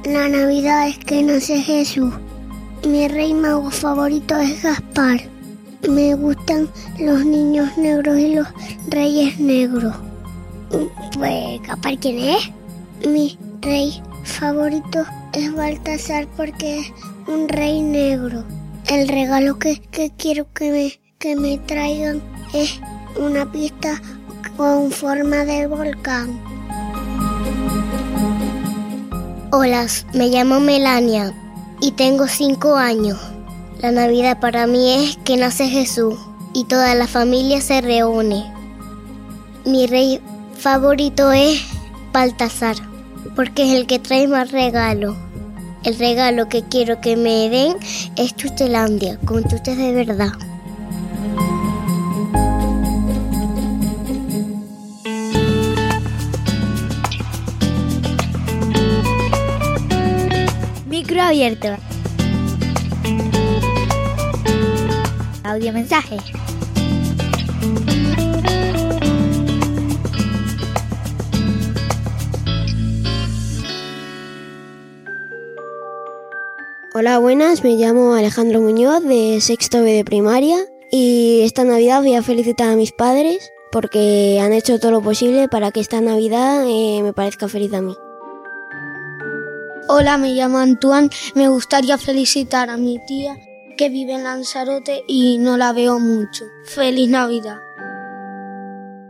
La 0.04 0.28
Navidad 0.28 0.88
es 0.88 0.98
que 0.98 1.22
nace 1.22 1.62
Jesús. 1.62 2.12
Mi 2.88 3.08
rey 3.08 3.36
mago 3.36 3.70
favorito 3.70 4.36
es 4.36 4.64
Gaspar. 4.64 5.22
Me 5.88 6.16
gustan 6.16 6.68
los 7.00 7.24
niños 7.24 7.78
negros 7.78 8.18
y 8.18 8.34
los 8.34 8.48
reyes 8.88 9.40
negros. 9.40 9.96
Pues, 11.20 11.62
¿Gaspar 11.68 12.00
quién 12.00 12.18
es? 12.18 12.50
Mi 13.08 13.38
rey 13.62 14.02
favorito 14.24 15.06
es 15.34 15.54
Baltasar 15.54 16.28
porque 16.36 16.80
es 16.80 16.92
un 17.28 17.48
rey 17.48 17.80
negro. 17.80 18.44
El 18.88 19.08
regalo 19.08 19.60
que, 19.60 19.80
que 19.92 20.10
quiero 20.18 20.52
que 20.54 20.72
me, 20.72 21.00
que 21.20 21.36
me 21.36 21.60
traigan 21.60 22.24
es 22.56 22.80
una 23.20 23.52
pista 23.52 24.02
con 24.58 24.92
forma 24.92 25.46
de 25.46 25.68
volcán. 25.68 26.40
Hola, 29.52 29.88
me 30.14 30.30
llamo 30.30 30.60
Melania 30.60 31.34
y 31.82 31.92
tengo 31.92 32.28
cinco 32.28 32.76
años. 32.76 33.18
La 33.82 33.92
Navidad 33.92 34.40
para 34.40 34.68
mí 34.68 34.92
es 34.94 35.18
que 35.18 35.38
nace 35.38 35.68
Jesús 35.68 36.16
y 36.54 36.66
toda 36.66 36.96
la 36.96 37.08
familia 37.08 37.62
se 37.62 37.82
reúne. 37.82 38.52
Mi 39.66 39.88
rey 39.88 40.22
favorito 40.58 41.32
es 41.32 41.62
Baltasar 42.14 42.76
porque 43.36 43.64
es 43.64 43.80
el 43.80 43.88
que 43.88 44.00
trae 44.00 44.28
más 44.28 44.52
regalo. 44.52 45.16
El 45.84 45.98
regalo 45.98 46.50
que 46.50 46.64
quiero 46.64 47.00
que 47.00 47.16
me 47.16 47.50
den 47.50 47.78
es 48.18 48.36
Chuchelandia, 48.36 49.18
con 49.26 49.44
chuches 49.46 49.78
de 49.78 49.94
verdad. 49.94 50.34
Micro 61.20 61.28
abierto. 61.28 61.68
Audio 65.44 65.74
mensaje. 65.74 66.18
Hola, 76.94 77.20
buenas, 77.20 77.64
me 77.66 77.76
llamo 77.76 78.14
Alejandro 78.14 78.62
Muñoz 78.62 79.04
de 79.04 79.42
sexto 79.42 79.82
B 79.82 79.92
de 79.92 80.06
primaria 80.06 80.58
y 80.90 81.42
esta 81.44 81.66
Navidad 81.66 82.02
voy 82.02 82.16
a 82.16 82.24
felicitar 82.24 82.70
a 82.70 82.76
mis 82.78 82.94
padres 82.94 83.52
porque 83.74 84.40
han 84.42 84.54
hecho 84.54 84.80
todo 84.80 84.92
lo 84.92 85.02
posible 85.02 85.50
para 85.50 85.72
que 85.72 85.82
esta 85.82 86.00
Navidad 86.00 86.64
eh, 86.66 87.02
me 87.04 87.12
parezca 87.12 87.50
feliz 87.50 87.74
a 87.74 87.82
mí. 87.82 87.94
Hola, 89.92 90.20
me 90.20 90.36
llamo 90.36 90.60
Antoine. 90.60 91.10
Me 91.34 91.48
gustaría 91.48 91.98
felicitar 91.98 92.70
a 92.70 92.78
mi 92.78 93.00
tía 93.08 93.40
que 93.76 93.90
vive 93.90 94.14
en 94.14 94.24
Lanzarote 94.24 95.04
y 95.08 95.40
no 95.40 95.58
la 95.58 95.74
veo 95.74 95.98
mucho. 95.98 96.46
Feliz 96.64 97.10
Navidad. 97.10 97.58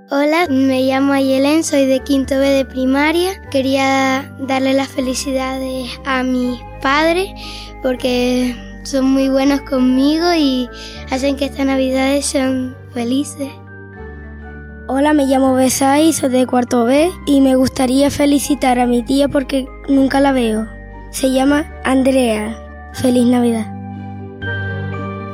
Hola, 0.09 0.47
me 0.49 0.83
llamo 0.83 1.11
Ayelen, 1.11 1.65
soy 1.65 1.85
de 1.85 1.99
quinto 1.99 2.39
B 2.39 2.47
de 2.47 2.63
primaria. 2.63 3.41
Quería 3.51 4.33
darle 4.39 4.71
las 4.71 4.87
felicidades 4.87 5.89
a 6.05 6.23
mis 6.23 6.61
padres 6.81 7.27
porque 7.83 8.55
son 8.83 9.03
muy 9.03 9.27
buenos 9.27 9.59
conmigo 9.63 10.33
y 10.33 10.69
hacen 11.11 11.35
que 11.35 11.47
estas 11.47 11.65
navidades 11.65 12.25
sean 12.25 12.73
felices. 12.93 13.49
Hola, 14.91 15.13
me 15.13 15.27
llamo 15.27 15.53
Besai, 15.53 16.13
soy 16.13 16.29
de 16.29 16.47
cuarto 16.47 16.83
B 16.85 17.11
y 17.27 17.41
me 17.41 17.53
gustaría 17.53 18.09
felicitar 18.09 18.79
a 18.79 18.87
mi 18.87 19.03
tía 19.03 19.29
porque 19.29 19.67
nunca 19.87 20.19
la 20.19 20.31
veo. 20.31 20.67
Se 21.11 21.29
llama 21.31 21.71
Andrea. 21.83 22.57
Feliz 22.93 23.27
Navidad. 23.27 23.67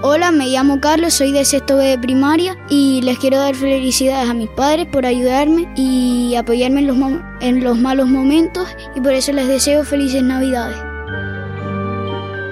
Hola, 0.03 0.33
me 0.33 0.47
llamo 0.47 0.81
Carlos, 0.81 1.13
soy 1.13 1.31
de 1.31 1.45
sexto 1.45 1.77
B 1.77 1.85
de 1.85 1.97
primaria 1.97 2.57
y 2.69 3.01
les 3.03 3.17
quiero 3.17 3.37
dar 3.37 3.55
felicidades 3.55 4.29
a 4.29 4.33
mis 4.33 4.49
padres 4.49 4.87
por 4.91 5.05
ayudarme 5.05 5.71
y 5.77 6.35
apoyarme 6.35 6.81
en 6.81 6.87
los, 6.87 6.97
en 7.39 7.63
los 7.63 7.77
malos 7.77 8.09
momentos 8.09 8.67
y 8.93 8.99
por 8.99 9.13
eso 9.13 9.31
les 9.31 9.47
deseo 9.47 9.85
felices 9.85 10.21
Navidades. 10.21 10.84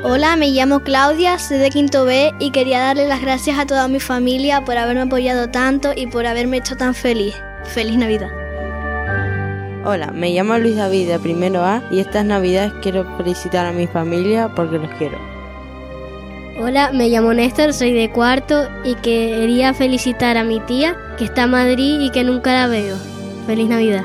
Hola, 0.05 0.35
me 0.35 0.49
llamo 0.49 0.81
Claudia, 0.81 1.39
soy 1.39 1.59
de 1.59 1.69
quinto 1.69 2.03
B 2.03 2.33
y 2.37 2.51
quería 2.51 2.81
darle 2.81 3.07
las 3.07 3.21
gracias 3.21 3.57
a 3.57 3.65
toda 3.65 3.87
mi 3.87 4.01
familia 4.01 4.65
por 4.65 4.77
haberme 4.77 5.03
apoyado 5.03 5.49
tanto 5.49 5.93
y 5.95 6.07
por 6.07 6.25
haberme 6.25 6.57
hecho 6.57 6.75
tan 6.75 6.93
feliz. 6.93 7.33
Feliz 7.63 7.97
Navidad. 7.97 8.29
Hola, 9.85 10.11
me 10.11 10.31
llamo 10.31 10.57
Luis 10.57 10.75
David 10.75 11.07
de 11.07 11.19
primero 11.19 11.63
A 11.63 11.81
y 11.89 12.01
estas 12.01 12.25
navidades 12.25 12.73
quiero 12.81 13.05
felicitar 13.15 13.65
a 13.65 13.71
mi 13.71 13.87
familia 13.87 14.49
porque 14.53 14.77
los 14.77 14.91
quiero. 14.97 15.17
Hola, 16.59 16.91
me 16.91 17.07
llamo 17.07 17.33
Néstor, 17.33 17.71
soy 17.71 17.93
de 17.93 18.11
cuarto 18.11 18.67
y 18.83 18.95
quería 18.95 19.73
felicitar 19.73 20.35
a 20.35 20.43
mi 20.43 20.59
tía 20.59 20.97
que 21.17 21.23
está 21.23 21.43
en 21.43 21.51
Madrid 21.51 22.01
y 22.01 22.09
que 22.09 22.25
nunca 22.25 22.51
la 22.51 22.67
veo. 22.67 22.97
Feliz 23.47 23.69
Navidad. 23.69 24.03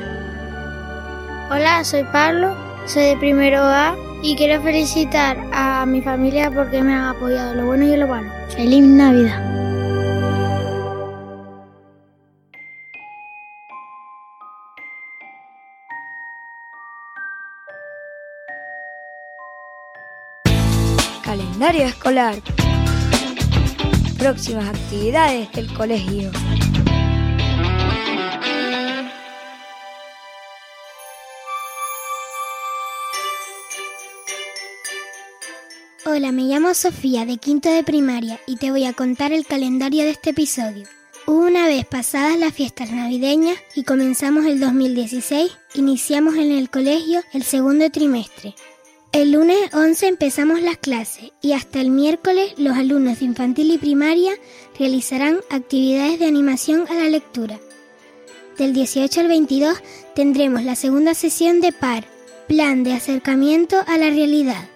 Hola, 1.51 1.83
soy 1.83 2.05
Pablo, 2.05 2.55
soy 2.85 3.03
de 3.03 3.17
primero 3.17 3.61
A 3.61 3.97
y 4.21 4.35
quiero 4.35 4.61
felicitar 4.61 5.37
a 5.53 5.85
mi 5.85 6.01
familia 6.01 6.51
porque 6.51 6.81
me 6.81 6.93
han 6.93 7.15
apoyado 7.15 7.53
lo 7.55 7.65
bueno 7.65 7.85
y 7.85 7.95
lo 7.95 8.07
malo. 8.07 8.29
Feliz 8.49 8.83
Navidad. 8.83 9.45
Calendario 21.23 21.85
escolar. 21.85 22.35
Próximas 24.17 24.67
actividades 24.69 25.51
del 25.53 25.71
colegio. 25.73 26.31
Hola, 36.19 36.33
me 36.33 36.43
llamo 36.43 36.73
Sofía 36.73 37.25
de 37.25 37.37
quinto 37.37 37.71
de 37.71 37.81
primaria 37.81 38.41
y 38.45 38.57
te 38.57 38.71
voy 38.71 38.83
a 38.83 38.91
contar 38.91 39.31
el 39.31 39.45
calendario 39.45 40.03
de 40.03 40.09
este 40.09 40.31
episodio. 40.31 40.85
Una 41.25 41.65
vez 41.65 41.85
pasadas 41.85 42.37
las 42.37 42.53
fiestas 42.53 42.91
navideñas 42.91 43.57
y 43.73 43.83
comenzamos 43.83 44.45
el 44.45 44.59
2016, 44.59 45.49
iniciamos 45.75 46.35
en 46.35 46.51
el 46.51 46.69
colegio 46.69 47.21
el 47.31 47.43
segundo 47.43 47.89
trimestre. 47.89 48.53
El 49.13 49.31
lunes 49.31 49.73
11 49.73 50.07
empezamos 50.09 50.61
las 50.61 50.75
clases 50.75 51.31
y 51.41 51.53
hasta 51.53 51.79
el 51.79 51.89
miércoles 51.89 52.53
los 52.57 52.75
alumnos 52.75 53.19
de 53.19 53.25
infantil 53.25 53.71
y 53.71 53.77
primaria 53.77 54.33
realizarán 54.77 55.37
actividades 55.49 56.19
de 56.19 56.25
animación 56.25 56.85
a 56.89 56.95
la 56.95 57.07
lectura. 57.07 57.61
Del 58.57 58.73
18 58.73 59.21
al 59.21 59.29
22 59.29 59.81
tendremos 60.15 60.65
la 60.65 60.75
segunda 60.75 61.13
sesión 61.13 61.61
de 61.61 61.71
PAR, 61.71 62.03
Plan 62.49 62.83
de 62.83 62.91
Acercamiento 62.91 63.77
a 63.87 63.97
la 63.97 64.09
Realidad. 64.09 64.67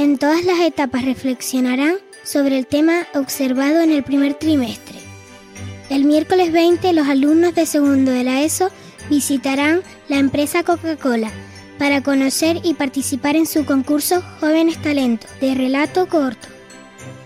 En 0.00 0.16
todas 0.16 0.46
las 0.46 0.60
etapas 0.60 1.04
reflexionarán 1.04 1.96
sobre 2.24 2.56
el 2.56 2.66
tema 2.66 3.06
observado 3.14 3.82
en 3.82 3.90
el 3.90 4.02
primer 4.02 4.32
trimestre. 4.32 4.98
El 5.90 6.06
miércoles 6.06 6.52
20 6.52 6.94
los 6.94 7.06
alumnos 7.06 7.54
de 7.54 7.66
segundo 7.66 8.10
de 8.10 8.24
la 8.24 8.40
ESO 8.40 8.70
visitarán 9.10 9.82
la 10.08 10.16
empresa 10.16 10.62
Coca-Cola 10.62 11.30
para 11.78 12.02
conocer 12.02 12.60
y 12.64 12.72
participar 12.72 13.36
en 13.36 13.44
su 13.44 13.66
concurso 13.66 14.22
Jóvenes 14.40 14.80
Talentos 14.80 15.30
de 15.38 15.54
relato 15.54 16.08
corto. 16.08 16.48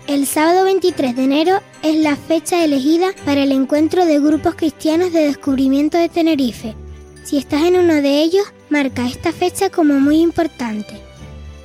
El 0.07 0.25
sábado 0.25 0.65
23 0.65 1.15
de 1.15 1.23
enero 1.23 1.61
es 1.81 1.95
la 1.95 2.17
fecha 2.17 2.61
elegida 2.61 3.13
para 3.23 3.43
el 3.43 3.53
encuentro 3.53 4.05
de 4.05 4.19
grupos 4.19 4.55
cristianos 4.55 5.13
de 5.13 5.27
descubrimiento 5.27 5.97
de 5.97 6.09
Tenerife. 6.09 6.75
Si 7.23 7.37
estás 7.37 7.63
en 7.63 7.77
uno 7.77 8.01
de 8.01 8.21
ellos, 8.21 8.43
marca 8.69 9.07
esta 9.07 9.31
fecha 9.31 9.69
como 9.69 9.93
muy 10.01 10.17
importante. 10.19 11.04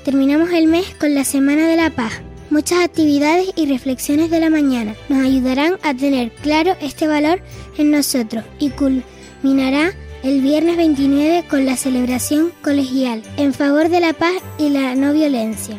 Terminamos 0.05 0.51
el 0.53 0.67
mes 0.67 0.87
con 0.99 1.15
la 1.15 1.25
Semana 1.25 1.69
de 1.69 1.77
la 1.77 1.91
Paz. 1.91 2.23
Muchas 2.49 2.79
actividades 2.79 3.51
y 3.55 3.67
reflexiones 3.67 4.31
de 4.31 4.41
la 4.41 4.49
mañana 4.49 4.95
nos 5.11 5.23
ayudarán 5.23 5.75
a 5.83 5.93
tener 5.93 6.33
claro 6.33 6.75
este 6.81 7.07
valor 7.07 7.43
en 7.77 7.91
nosotros 7.91 8.45
y 8.59 8.71
culminará 8.71 9.93
el 10.23 10.41
viernes 10.41 10.79
29 10.79 11.45
con 11.51 11.67
la 11.67 11.77
celebración 11.77 12.51
colegial 12.63 13.23
en 13.37 13.53
favor 13.53 13.91
de 13.91 14.01
la 14.01 14.15
paz 14.15 14.33
y 14.57 14.71
la 14.71 14.95
no 14.95 15.13
violencia. 15.13 15.79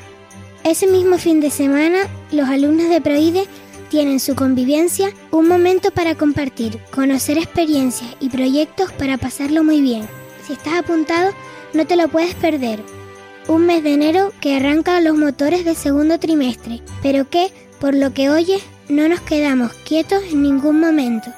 Ese 0.63 0.85
mismo 0.85 1.17
fin 1.17 1.41
de 1.41 1.49
semana, 1.49 2.01
los 2.31 2.47
alumnos 2.47 2.89
de 2.89 3.01
Proide 3.01 3.47
tienen 3.89 4.19
su 4.19 4.35
convivencia 4.35 5.11
un 5.31 5.47
momento 5.47 5.89
para 5.89 6.13
compartir, 6.13 6.77
conocer 6.91 7.39
experiencias 7.39 8.15
y 8.19 8.29
proyectos 8.29 8.91
para 8.93 9.17
pasarlo 9.17 9.63
muy 9.63 9.81
bien. 9.81 10.07
Si 10.45 10.53
estás 10.53 10.75
apuntado, 10.75 11.31
no 11.73 11.87
te 11.87 11.95
lo 11.95 12.07
puedes 12.07 12.35
perder. 12.35 13.00
Un 13.47 13.65
mes 13.65 13.83
de 13.83 13.93
enero 13.93 14.31
que 14.39 14.55
arranca 14.55 15.01
los 15.01 15.17
motores 15.17 15.65
del 15.65 15.75
segundo 15.75 16.19
trimestre, 16.19 16.81
pero 17.01 17.27
que, 17.29 17.51
por 17.79 17.95
lo 17.95 18.13
que 18.13 18.29
oyes, 18.29 18.61
no 18.87 19.09
nos 19.09 19.19
quedamos 19.21 19.73
quietos 19.73 20.21
en 20.31 20.43
ningún 20.43 20.79
momento. 20.79 21.31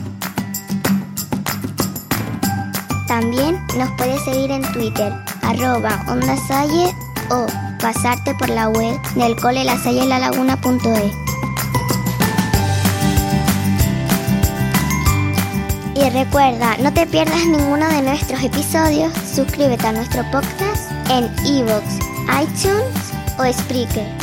También 3.09 3.61
nos 3.77 3.91
puedes 3.99 4.23
seguir 4.23 4.53
en 4.53 4.63
Twitter, 4.73 5.13
arroba 5.43 6.05
ondasalle 6.07 6.95
o 7.31 7.47
pasarte 7.81 8.37
por 8.37 8.51
la 8.51 8.69
web 8.69 8.97
del 9.17 9.35
cole 9.35 9.65
lasallelalaguna.es. 9.65 11.13
Y 15.97 16.11
recuerda, 16.11 16.77
no 16.77 16.95
te 16.95 17.05
pierdas 17.09 17.45
ninguno 17.47 17.89
de 17.89 18.03
nuestros 18.03 18.41
episodios. 18.45 19.13
Suscríbete 19.35 19.89
a 19.89 19.93
nuestro 19.93 20.23
podcast 20.31 20.89
en 21.11 21.25
iVoox, 21.45 21.99
iTunes 22.41 23.13
o 23.41 23.53
Spreaker. 23.53 24.22